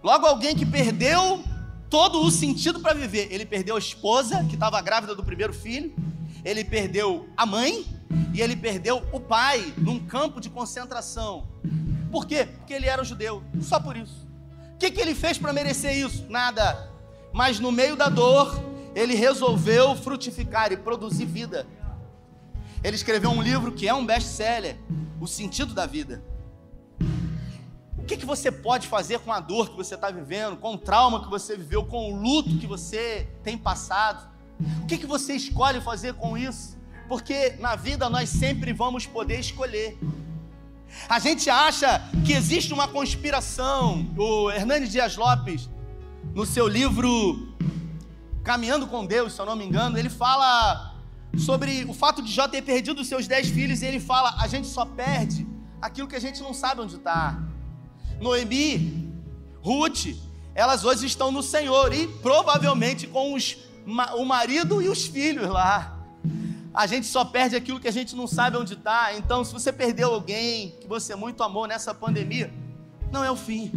Logo, 0.04 0.26
alguém 0.26 0.56
que 0.56 0.66
perdeu 0.66 1.44
todo 1.90 2.22
o 2.22 2.30
sentido 2.30 2.80
para 2.80 2.94
viver. 2.94 3.28
Ele 3.32 3.46
perdeu 3.46 3.76
a 3.76 3.80
esposa, 3.80 4.44
que 4.46 4.54
estava 4.54 4.80
grávida 4.82 5.16
do 5.16 5.24
primeiro 5.24 5.54
filho, 5.54 5.94
ele 6.46 6.64
perdeu 6.64 7.28
a 7.36 7.46
mãe 7.46 7.86
e 8.34 8.42
ele 8.42 8.56
perdeu 8.56 9.04
o 9.12 9.20
pai 9.20 9.74
num 9.76 10.00
campo 10.00 10.40
de 10.40 10.50
concentração. 10.50 11.48
Por 12.12 12.26
quê? 12.26 12.46
Porque 12.46 12.74
ele 12.74 12.88
era 12.88 13.04
judeu, 13.04 13.44
só 13.62 13.80
por 13.80 13.98
isso. 13.98 14.29
Que, 14.80 14.90
que 14.90 15.02
ele 15.02 15.14
fez 15.14 15.38
para 15.38 15.52
merecer 15.52 15.94
isso? 15.94 16.26
Nada. 16.30 16.90
Mas 17.34 17.60
no 17.60 17.72
meio 17.72 17.98
da 17.98 18.08
dor, 18.08 18.64
ele 18.96 19.14
resolveu 19.14 19.94
frutificar 19.96 20.72
e 20.72 20.78
produzir 20.78 21.26
vida. 21.26 21.68
Ele 22.82 22.96
escreveu 22.96 23.30
um 23.30 23.42
livro 23.42 23.74
que 23.74 23.88
é 23.90 23.94
um 23.94 24.06
best-seller, 24.06 24.78
O 25.20 25.28
Sentido 25.28 25.74
da 25.74 25.86
Vida. 25.86 26.24
O 27.98 28.06
que, 28.06 28.16
que 28.16 28.26
você 28.26 28.50
pode 28.52 28.88
fazer 28.88 29.20
com 29.20 29.34
a 29.34 29.40
dor 29.42 29.70
que 29.70 29.76
você 29.76 29.96
está 29.96 30.10
vivendo, 30.10 30.58
com 30.58 30.74
o 30.74 30.78
trauma 30.78 31.22
que 31.22 31.30
você 31.30 31.58
viveu, 31.58 31.86
com 31.86 32.12
o 32.12 32.16
luto 32.16 32.58
que 32.58 32.66
você 32.66 33.28
tem 33.44 33.58
passado? 33.58 34.30
O 34.82 34.88
que, 34.88 34.98
que 34.98 35.06
você 35.06 35.34
escolhe 35.34 35.82
fazer 35.82 36.14
com 36.14 36.38
isso? 36.38 36.78
Porque 37.10 37.56
na 37.60 37.76
vida 37.76 38.10
nós 38.10 38.30
sempre 38.30 38.72
vamos 38.72 39.06
poder 39.06 39.40
escolher. 39.40 40.00
A 41.08 41.20
gente 41.20 41.50
acha 41.50 42.02
que 42.26 42.34
existe 42.34 42.74
uma 42.74 42.88
conspiração. 42.88 44.08
O 44.18 44.50
Hernani 44.50 44.88
Dias 44.88 45.16
Lopes, 45.18 45.70
no 46.34 46.46
seu 46.46 46.68
livro 46.68 47.48
Caminhando 48.44 48.88
com 48.88 49.06
Deus, 49.06 49.34
se 49.34 49.42
eu 49.42 49.46
não 49.46 49.56
me 49.56 49.66
engano, 49.66 49.98
ele 49.98 50.10
fala 50.10 50.96
sobre 51.38 51.86
o 51.86 51.94
fato 51.94 52.22
de 52.22 52.32
Jó 52.32 52.48
ter 52.48 52.62
perdido 52.62 53.04
seus 53.04 53.28
dez 53.28 53.50
filhos 53.50 53.82
e 53.82 53.86
ele 53.86 54.00
fala: 54.00 54.36
a 54.40 54.48
gente 54.48 54.68
só 54.68 54.86
perde 54.86 55.46
aquilo 55.82 56.08
que 56.08 56.16
a 56.16 56.22
gente 56.22 56.42
não 56.42 56.54
sabe 56.54 56.82
onde 56.82 56.96
está. 56.96 57.40
Noemi, 58.20 59.14
Ruth, 59.62 60.16
elas 60.56 60.84
hoje 60.84 61.06
estão 61.06 61.32
no 61.32 61.44
Senhor 61.44 61.94
e 61.94 62.08
provavelmente 62.08 63.08
com 63.08 63.34
os 63.34 63.58
o 64.18 64.26
marido 64.26 64.82
e 64.82 64.90
os 64.90 65.06
filhos 65.06 65.50
lá. 65.50 65.99
A 66.74 66.86
gente 66.86 67.08
só 67.08 67.26
perde 67.26 67.56
aquilo 67.56 67.80
que 67.80 67.88
a 67.88 67.92
gente 67.92 68.16
não 68.16 68.28
sabe 68.28 68.58
onde 68.58 68.74
está. 68.74 69.14
Então, 69.16 69.44
se 69.44 69.52
você 69.52 69.74
perdeu 69.74 70.14
alguém 70.14 70.76
que 70.80 70.88
você 70.88 71.16
muito 71.16 71.42
amou 71.44 71.66
nessa 71.68 71.94
pandemia, 71.94 72.54
não 73.12 73.24
é 73.24 73.32
o 73.32 73.36
fim. 73.36 73.72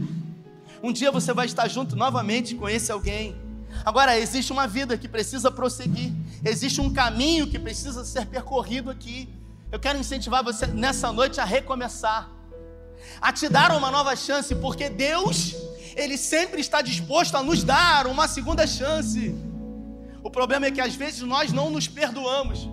Um 0.82 0.92
dia 0.92 1.10
você 1.10 1.32
vai 1.32 1.46
estar 1.46 1.68
junto 1.68 1.96
novamente 1.96 2.54
com 2.54 2.68
esse 2.68 2.92
alguém. 2.92 3.40
Agora, 3.84 4.18
existe 4.18 4.52
uma 4.52 4.66
vida 4.66 4.98
que 4.98 5.08
precisa 5.08 5.50
prosseguir, 5.50 6.12
existe 6.44 6.80
um 6.80 6.92
caminho 6.92 7.46
que 7.46 7.58
precisa 7.58 8.04
ser 8.04 8.26
percorrido 8.26 8.90
aqui. 8.90 9.28
Eu 9.70 9.80
quero 9.80 9.98
incentivar 9.98 10.44
você 10.44 10.66
nessa 10.66 11.10
noite 11.10 11.40
a 11.40 11.44
recomeçar, 11.44 12.30
a 13.20 13.32
te 13.32 13.48
dar 13.48 13.72
uma 13.72 13.90
nova 13.90 14.14
chance, 14.14 14.54
porque 14.56 14.90
Deus, 14.90 15.54
Ele 15.96 16.18
sempre 16.18 16.60
está 16.60 16.82
disposto 16.82 17.36
a 17.36 17.42
nos 17.42 17.64
dar 17.64 18.06
uma 18.06 18.28
segunda 18.28 18.66
chance. 18.66 19.34
O 20.22 20.30
problema 20.30 20.66
é 20.66 20.70
que 20.70 20.80
às 20.80 20.94
vezes 20.94 21.22
nós 21.22 21.52
não 21.52 21.70
nos 21.70 21.88
perdoamos. 21.88 22.68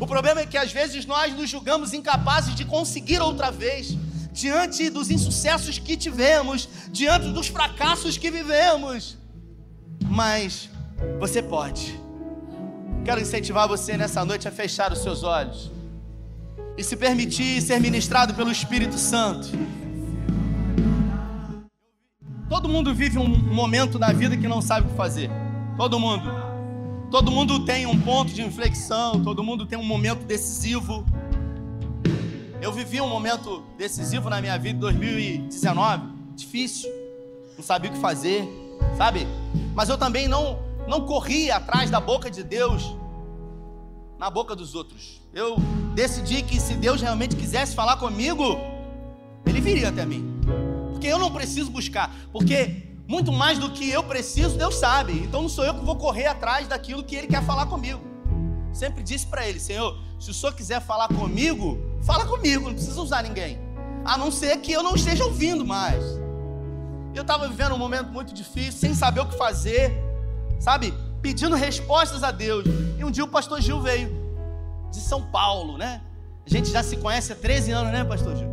O 0.00 0.06
problema 0.06 0.40
é 0.40 0.46
que 0.46 0.56
às 0.56 0.72
vezes 0.72 1.06
nós 1.06 1.34
nos 1.34 1.48
julgamos 1.48 1.92
incapazes 1.92 2.54
de 2.54 2.64
conseguir 2.64 3.20
outra 3.20 3.50
vez, 3.50 3.96
diante 4.32 4.90
dos 4.90 5.10
insucessos 5.10 5.78
que 5.78 5.96
tivemos, 5.96 6.68
diante 6.90 7.30
dos 7.30 7.48
fracassos 7.48 8.18
que 8.18 8.30
vivemos. 8.30 9.16
Mas 10.04 10.68
você 11.18 11.42
pode. 11.42 11.98
Quero 13.04 13.20
incentivar 13.20 13.68
você 13.68 13.96
nessa 13.96 14.24
noite 14.24 14.48
a 14.48 14.50
fechar 14.50 14.92
os 14.92 15.02
seus 15.02 15.22
olhos 15.22 15.70
e 16.76 16.82
se 16.82 16.96
permitir 16.96 17.60
ser 17.60 17.80
ministrado 17.80 18.34
pelo 18.34 18.50
Espírito 18.50 18.98
Santo. 18.98 19.48
Todo 22.48 22.68
mundo 22.68 22.94
vive 22.94 23.18
um 23.18 23.28
momento 23.28 23.98
na 23.98 24.12
vida 24.12 24.36
que 24.36 24.48
não 24.48 24.60
sabe 24.60 24.86
o 24.86 24.90
que 24.90 24.96
fazer. 24.96 25.30
Todo 25.76 25.98
mundo. 25.98 26.53
Todo 27.14 27.30
mundo 27.30 27.60
tem 27.60 27.86
um 27.86 27.96
ponto 28.00 28.32
de 28.32 28.42
inflexão, 28.42 29.22
todo 29.22 29.40
mundo 29.40 29.64
tem 29.64 29.78
um 29.78 29.84
momento 29.84 30.24
decisivo. 30.24 31.06
Eu 32.60 32.72
vivi 32.72 33.00
um 33.00 33.08
momento 33.08 33.62
decisivo 33.78 34.28
na 34.28 34.40
minha 34.40 34.58
vida 34.58 34.76
em 34.76 34.80
2019, 34.80 36.08
difícil, 36.34 36.90
não 37.56 37.62
sabia 37.62 37.88
o 37.88 37.94
que 37.94 38.00
fazer, 38.00 38.44
sabe? 38.98 39.28
Mas 39.76 39.88
eu 39.88 39.96
também 39.96 40.26
não 40.26 40.58
não 40.88 41.06
corri 41.06 41.52
atrás 41.52 41.88
da 41.88 42.00
boca 42.00 42.28
de 42.28 42.42
Deus 42.42 42.96
na 44.18 44.28
boca 44.28 44.56
dos 44.56 44.74
outros. 44.74 45.22
Eu 45.32 45.56
decidi 45.94 46.42
que 46.42 46.58
se 46.58 46.74
Deus 46.74 47.00
realmente 47.00 47.36
quisesse 47.36 47.76
falar 47.76 47.96
comigo, 47.96 48.58
ele 49.46 49.60
viria 49.60 49.90
até 49.90 50.04
mim. 50.04 50.40
Porque 50.90 51.06
eu 51.06 51.20
não 51.20 51.30
preciso 51.30 51.70
buscar, 51.70 52.12
porque 52.32 52.93
muito 53.06 53.30
mais 53.30 53.58
do 53.58 53.70
que 53.70 53.88
eu 53.88 54.02
preciso, 54.02 54.56
Deus 54.56 54.76
sabe. 54.76 55.12
Então 55.12 55.42
não 55.42 55.48
sou 55.48 55.64
eu 55.64 55.74
que 55.74 55.84
vou 55.84 55.96
correr 55.96 56.26
atrás 56.26 56.66
daquilo 56.66 57.04
que 57.04 57.14
Ele 57.14 57.26
quer 57.26 57.42
falar 57.44 57.66
comigo. 57.66 58.00
Sempre 58.72 59.02
disse 59.02 59.26
para 59.26 59.46
Ele: 59.46 59.60
Senhor, 59.60 59.98
se 60.18 60.30
o 60.30 60.34
Senhor 60.34 60.52
quiser 60.54 60.80
falar 60.80 61.08
comigo, 61.08 61.78
fala 62.02 62.24
comigo, 62.24 62.66
não 62.66 62.74
precisa 62.74 63.00
usar 63.00 63.22
ninguém. 63.22 63.58
A 64.04 64.16
não 64.16 64.30
ser 64.30 64.58
que 64.58 64.72
eu 64.72 64.82
não 64.82 64.94
esteja 64.94 65.24
ouvindo 65.24 65.64
mais. 65.64 66.02
Eu 67.14 67.22
estava 67.22 67.46
vivendo 67.46 67.74
um 67.74 67.78
momento 67.78 68.10
muito 68.10 68.34
difícil, 68.34 68.72
sem 68.72 68.94
saber 68.94 69.20
o 69.20 69.26
que 69.26 69.36
fazer, 69.36 69.92
sabe? 70.58 70.92
Pedindo 71.22 71.54
respostas 71.54 72.24
a 72.24 72.30
Deus. 72.30 72.64
E 72.98 73.04
um 73.04 73.10
dia 73.10 73.22
o 73.22 73.28
pastor 73.28 73.60
Gil 73.60 73.80
veio, 73.80 74.10
de 74.90 74.98
São 74.98 75.22
Paulo, 75.22 75.78
né? 75.78 76.02
A 76.44 76.50
gente 76.50 76.70
já 76.70 76.82
se 76.82 76.96
conhece 76.96 77.32
há 77.32 77.36
13 77.36 77.70
anos, 77.70 77.92
né, 77.92 78.04
pastor 78.04 78.36
Gil? 78.36 78.48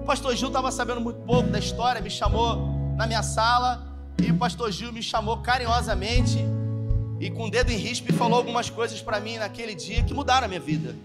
O 0.00 0.04
pastor 0.06 0.36
Gil 0.36 0.48
estava 0.48 0.70
sabendo 0.70 1.00
muito 1.00 1.20
pouco 1.22 1.50
da 1.50 1.58
história, 1.58 2.00
me 2.00 2.10
chamou 2.10 2.94
na 2.96 3.06
minha 3.06 3.22
sala 3.22 3.93
e 4.22 4.30
o 4.30 4.36
pastor 4.36 4.70
Gil 4.70 4.92
me 4.92 5.02
chamou 5.02 5.38
carinhosamente 5.38 6.38
e 7.20 7.30
com 7.30 7.44
o 7.46 7.50
dedo 7.50 7.70
em 7.70 7.76
risco 7.76 8.12
falou 8.12 8.38
algumas 8.38 8.68
coisas 8.70 9.00
para 9.00 9.20
mim 9.20 9.38
naquele 9.38 9.74
dia 9.74 10.02
que 10.02 10.12
mudaram 10.12 10.46
a 10.46 10.48
minha 10.48 10.60
vida. 10.60 10.96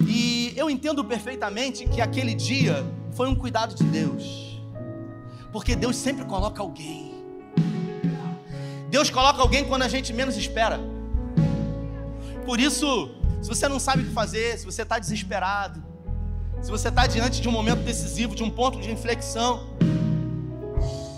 E 0.00 0.52
eu 0.56 0.68
entendo 0.68 1.04
perfeitamente 1.04 1.86
que 1.86 2.00
aquele 2.00 2.34
dia 2.34 2.84
foi 3.12 3.28
um 3.28 3.34
cuidado 3.34 3.74
de 3.74 3.84
Deus. 3.84 4.60
Porque 5.52 5.76
Deus 5.76 5.96
sempre 5.96 6.24
coloca 6.24 6.62
alguém. 6.62 7.12
Deus 8.88 9.10
coloca 9.10 9.40
alguém 9.40 9.64
quando 9.64 9.82
a 9.82 9.88
gente 9.88 10.12
menos 10.12 10.36
espera. 10.36 10.80
Por 12.44 12.58
isso, 12.58 13.10
se 13.40 13.48
você 13.48 13.68
não 13.68 13.78
sabe 13.78 14.02
o 14.02 14.06
que 14.06 14.12
fazer, 14.12 14.58
se 14.58 14.64
você 14.64 14.82
está 14.82 14.98
desesperado, 14.98 15.82
se 16.60 16.70
você 16.70 16.88
está 16.88 17.06
diante 17.06 17.40
de 17.40 17.48
um 17.48 17.52
momento 17.52 17.80
decisivo, 17.80 18.34
de 18.34 18.42
um 18.42 18.50
ponto 18.50 18.80
de 18.80 18.90
inflexão, 18.90 19.66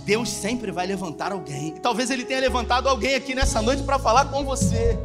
Deus 0.04 0.28
sempre 0.28 0.70
vai 0.70 0.86
levantar 0.86 1.32
alguém. 1.32 1.68
E 1.68 1.80
talvez 1.80 2.10
Ele 2.10 2.24
tenha 2.24 2.40
levantado 2.40 2.88
alguém 2.88 3.14
aqui 3.14 3.34
nessa 3.34 3.62
noite 3.62 3.82
para 3.82 3.98
falar 3.98 4.26
com 4.26 4.44
você, 4.44 4.98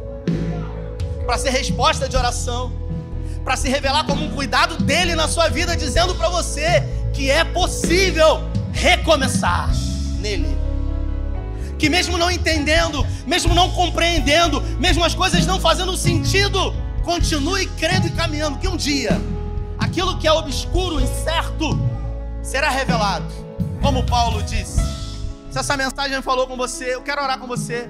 para 1.24 1.38
ser 1.38 1.50
resposta 1.50 2.08
de 2.08 2.16
oração, 2.16 2.72
para 3.42 3.56
se 3.56 3.68
revelar 3.68 4.04
como 4.04 4.24
um 4.24 4.30
cuidado 4.30 4.76
dele 4.84 5.14
na 5.14 5.26
sua 5.26 5.48
vida, 5.48 5.76
dizendo 5.76 6.14
para 6.14 6.28
você 6.28 6.84
que 7.14 7.30
é 7.30 7.42
possível 7.44 8.42
recomeçar 8.72 9.70
nele. 10.18 10.58
Que 11.78 11.88
mesmo 11.88 12.18
não 12.18 12.30
entendendo, 12.30 13.06
mesmo 13.26 13.54
não 13.54 13.70
compreendendo, 13.70 14.60
mesmo 14.78 15.02
as 15.02 15.14
coisas 15.14 15.46
não 15.46 15.58
fazendo 15.58 15.96
sentido, 15.96 16.74
continue 17.02 17.64
crendo 17.66 18.06
e 18.06 18.10
caminhando, 18.10 18.58
que 18.58 18.68
um 18.68 18.76
dia 18.76 19.18
aquilo 19.78 20.18
que 20.18 20.28
é 20.28 20.32
obscuro, 20.32 21.00
incerto, 21.00 21.80
será 22.42 22.68
revelado 22.68 23.49
como 23.80 24.04
Paulo 24.04 24.42
disse. 24.42 24.80
Se 25.50 25.58
essa 25.58 25.76
mensagem 25.76 26.20
falou 26.22 26.46
com 26.46 26.56
você, 26.56 26.94
eu 26.94 27.02
quero 27.02 27.22
orar 27.22 27.38
com 27.38 27.46
você, 27.46 27.88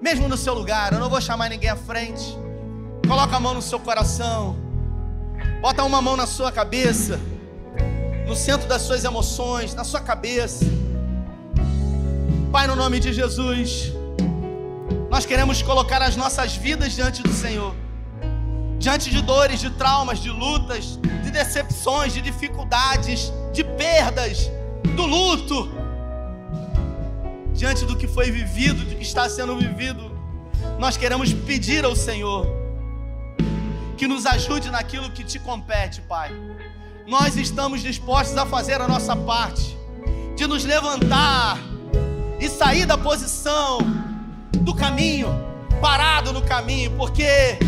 mesmo 0.00 0.28
no 0.28 0.36
seu 0.36 0.54
lugar. 0.54 0.92
Eu 0.92 1.00
não 1.00 1.10
vou 1.10 1.20
chamar 1.20 1.48
ninguém 1.48 1.70
à 1.70 1.76
frente. 1.76 2.36
Coloca 3.08 3.36
a 3.36 3.40
mão 3.40 3.54
no 3.54 3.62
seu 3.62 3.80
coração. 3.80 4.56
Bota 5.60 5.82
uma 5.82 6.00
mão 6.00 6.16
na 6.16 6.26
sua 6.26 6.52
cabeça, 6.52 7.18
no 8.26 8.36
centro 8.36 8.68
das 8.68 8.82
suas 8.82 9.04
emoções, 9.04 9.74
na 9.74 9.84
sua 9.84 10.00
cabeça. 10.00 10.64
Pai, 12.52 12.66
no 12.66 12.76
nome 12.76 13.00
de 13.00 13.12
Jesus, 13.12 13.92
nós 15.10 15.26
queremos 15.26 15.62
colocar 15.62 16.02
as 16.02 16.14
nossas 16.16 16.54
vidas 16.54 16.92
diante 16.92 17.22
do 17.22 17.32
Senhor, 17.32 17.74
diante 18.78 19.10
de 19.10 19.22
dores, 19.22 19.58
de 19.60 19.70
traumas, 19.70 20.20
de 20.20 20.30
lutas, 20.30 20.98
de 21.24 21.30
decepções, 21.30 22.12
de 22.12 22.20
dificuldades, 22.20 23.32
de 23.52 23.64
perdas 23.64 24.50
do 24.96 25.06
luto, 25.06 25.70
diante 27.54 27.84
do 27.84 27.96
que 27.96 28.06
foi 28.06 28.30
vivido, 28.30 28.84
do 28.84 28.96
que 28.96 29.02
está 29.02 29.28
sendo 29.28 29.56
vivido, 29.56 30.10
nós 30.78 30.96
queremos 30.96 31.32
pedir 31.32 31.84
ao 31.84 31.94
Senhor 31.94 32.46
que 33.96 34.08
nos 34.08 34.26
ajude 34.26 34.70
naquilo 34.70 35.10
que 35.10 35.22
te 35.22 35.38
compete, 35.38 36.00
Pai. 36.02 36.30
Nós 37.06 37.36
estamos 37.36 37.82
dispostos 37.82 38.36
a 38.36 38.44
fazer 38.44 38.80
a 38.80 38.88
nossa 38.88 39.14
parte, 39.14 39.76
de 40.36 40.46
nos 40.46 40.64
levantar 40.64 41.58
e 42.40 42.48
sair 42.48 42.86
da 42.86 42.98
posição 42.98 43.78
do 44.58 44.74
caminho, 44.74 45.28
parado 45.80 46.32
no 46.32 46.42
caminho, 46.42 46.90
porque 46.96 47.58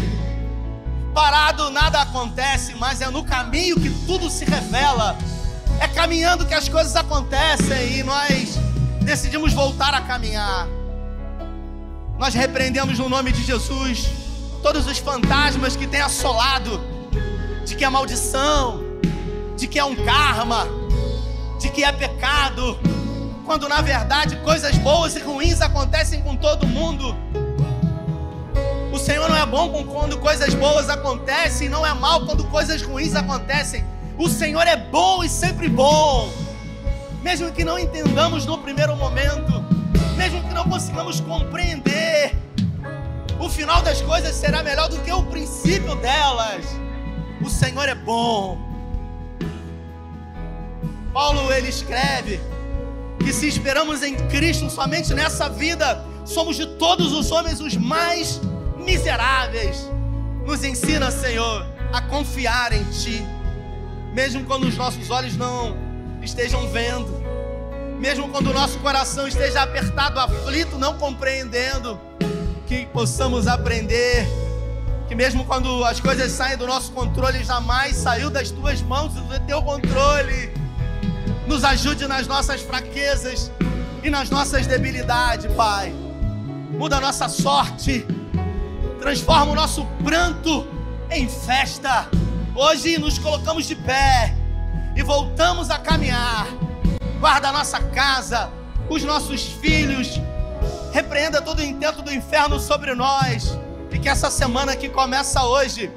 parado 1.14 1.70
nada 1.70 2.02
acontece, 2.02 2.74
mas 2.74 3.00
é 3.00 3.08
no 3.08 3.24
caminho 3.24 3.76
que 3.76 3.90
tudo 4.04 4.28
se 4.28 4.44
revela. 4.44 5.16
É 5.84 5.88
caminhando 5.88 6.46
que 6.46 6.54
as 6.54 6.66
coisas 6.66 6.96
acontecem 6.96 7.98
e 7.98 8.02
nós 8.02 8.56
decidimos 9.02 9.52
voltar 9.52 9.92
a 9.92 10.00
caminhar. 10.00 10.66
Nós 12.18 12.32
repreendemos 12.32 12.98
no 12.98 13.06
nome 13.06 13.30
de 13.30 13.44
Jesus 13.44 14.08
todos 14.62 14.86
os 14.86 14.96
fantasmas 14.96 15.76
que 15.76 15.86
têm 15.86 16.00
assolado 16.00 16.80
de 17.66 17.76
que 17.76 17.84
é 17.84 17.90
maldição, 17.90 18.82
de 19.58 19.66
que 19.66 19.78
é 19.78 19.84
um 19.84 19.94
karma, 19.94 20.66
de 21.60 21.68
que 21.68 21.84
é 21.84 21.92
pecado, 21.92 22.78
quando 23.44 23.68
na 23.68 23.82
verdade 23.82 24.36
coisas 24.36 24.78
boas 24.78 25.14
e 25.16 25.20
ruins 25.20 25.60
acontecem 25.60 26.22
com 26.22 26.34
todo 26.34 26.66
mundo. 26.66 27.14
O 28.90 28.98
Senhor 28.98 29.28
não 29.28 29.36
é 29.36 29.44
bom 29.44 29.84
quando 29.84 30.16
coisas 30.16 30.54
boas 30.54 30.88
acontecem, 30.88 31.68
não 31.68 31.84
é 31.86 31.92
mal 31.92 32.24
quando 32.24 32.42
coisas 32.44 32.80
ruins 32.80 33.14
acontecem. 33.14 33.84
O 34.16 34.28
Senhor 34.28 34.66
é 34.66 34.76
bom 34.76 35.24
e 35.24 35.28
sempre 35.28 35.68
bom. 35.68 36.30
Mesmo 37.22 37.50
que 37.50 37.64
não 37.64 37.78
entendamos 37.78 38.46
no 38.46 38.58
primeiro 38.58 38.94
momento, 38.96 39.64
mesmo 40.16 40.42
que 40.42 40.54
não 40.54 40.64
consigamos 40.68 41.20
compreender, 41.20 42.36
o 43.40 43.48
final 43.48 43.82
das 43.82 44.00
coisas 44.02 44.34
será 44.36 44.62
melhor 44.62 44.88
do 44.88 45.00
que 45.00 45.12
o 45.12 45.22
princípio 45.24 45.96
delas. 45.96 46.64
O 47.42 47.50
Senhor 47.50 47.88
é 47.88 47.94
bom. 47.94 48.58
Paulo 51.12 51.52
ele 51.52 51.68
escreve 51.68 52.40
que 53.18 53.32
se 53.32 53.48
esperamos 53.48 54.02
em 54.02 54.14
Cristo 54.28 54.70
somente 54.70 55.12
nessa 55.12 55.48
vida, 55.48 56.04
somos 56.24 56.56
de 56.56 56.66
todos 56.76 57.12
os 57.12 57.32
homens 57.32 57.60
os 57.60 57.76
mais 57.76 58.40
miseráveis. 58.78 59.90
Nos 60.46 60.62
ensina, 60.62 61.10
Senhor, 61.10 61.66
a 61.92 62.00
confiar 62.02 62.72
em 62.72 62.84
Ti 62.84 63.33
mesmo 64.14 64.44
quando 64.44 64.64
os 64.64 64.76
nossos 64.76 65.10
olhos 65.10 65.36
não 65.36 65.76
estejam 66.22 66.66
vendo, 66.68 67.12
mesmo 67.98 68.28
quando 68.28 68.50
o 68.50 68.52
nosso 68.52 68.78
coração 68.78 69.26
esteja 69.26 69.62
apertado, 69.62 70.18
aflito, 70.20 70.78
não 70.78 70.96
compreendendo, 70.96 72.00
que 72.66 72.86
possamos 72.86 73.46
aprender 73.46 74.26
que 75.06 75.14
mesmo 75.14 75.44
quando 75.44 75.84
as 75.84 76.00
coisas 76.00 76.32
saem 76.32 76.56
do 76.56 76.66
nosso 76.66 76.90
controle, 76.92 77.44
jamais 77.44 77.96
saiu 77.96 78.30
das 78.30 78.50
tuas 78.50 78.80
mãos 78.80 79.12
e 79.16 79.20
do 79.20 79.46
teu 79.46 79.62
controle. 79.62 80.52
Nos 81.46 81.62
ajude 81.62 82.06
nas 82.06 82.26
nossas 82.26 82.62
fraquezas 82.62 83.50
e 84.02 84.08
nas 84.08 84.30
nossas 84.30 84.66
debilidades, 84.66 85.52
Pai. 85.54 85.94
Muda 86.70 86.96
a 86.96 87.00
nossa 87.00 87.28
sorte, 87.28 88.06
transforma 88.98 89.52
o 89.52 89.54
nosso 89.54 89.84
pranto 90.02 90.66
em 91.10 91.28
festa. 91.28 92.08
Hoje 92.56 92.98
nos 92.98 93.18
colocamos 93.18 93.66
de 93.66 93.74
pé 93.74 94.32
e 94.94 95.02
voltamos 95.02 95.70
a 95.70 95.78
caminhar. 95.78 96.46
Guarda 97.18 97.48
a 97.48 97.52
nossa 97.52 97.80
casa, 97.80 98.48
os 98.88 99.02
nossos 99.02 99.42
filhos. 99.44 100.20
Repreenda 100.92 101.42
todo 101.42 101.58
o 101.58 101.64
intento 101.64 102.00
do 102.00 102.12
inferno 102.12 102.60
sobre 102.60 102.94
nós. 102.94 103.58
E 103.90 103.98
que 103.98 104.08
essa 104.08 104.30
semana 104.30 104.76
que 104.76 104.88
começa 104.88 105.44
hoje 105.44 105.90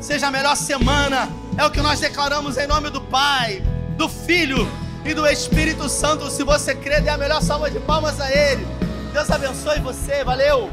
seja 0.00 0.28
a 0.28 0.30
melhor 0.30 0.56
semana. 0.56 1.28
É 1.58 1.66
o 1.66 1.70
que 1.70 1.80
nós 1.80 1.98
declaramos 1.98 2.56
em 2.58 2.66
nome 2.68 2.90
do 2.90 3.00
Pai, 3.00 3.60
do 3.96 4.08
Filho 4.08 4.68
e 5.04 5.14
do 5.14 5.26
Espírito 5.26 5.88
Santo. 5.88 6.30
Se 6.30 6.44
você 6.44 6.76
crê, 6.76 7.00
dê 7.00 7.10
a 7.10 7.18
melhor 7.18 7.42
salva 7.42 7.68
de 7.68 7.80
palmas 7.80 8.20
a 8.20 8.30
Ele. 8.30 8.64
Deus 9.12 9.28
abençoe 9.32 9.80
você. 9.80 10.22
Valeu! 10.22 10.70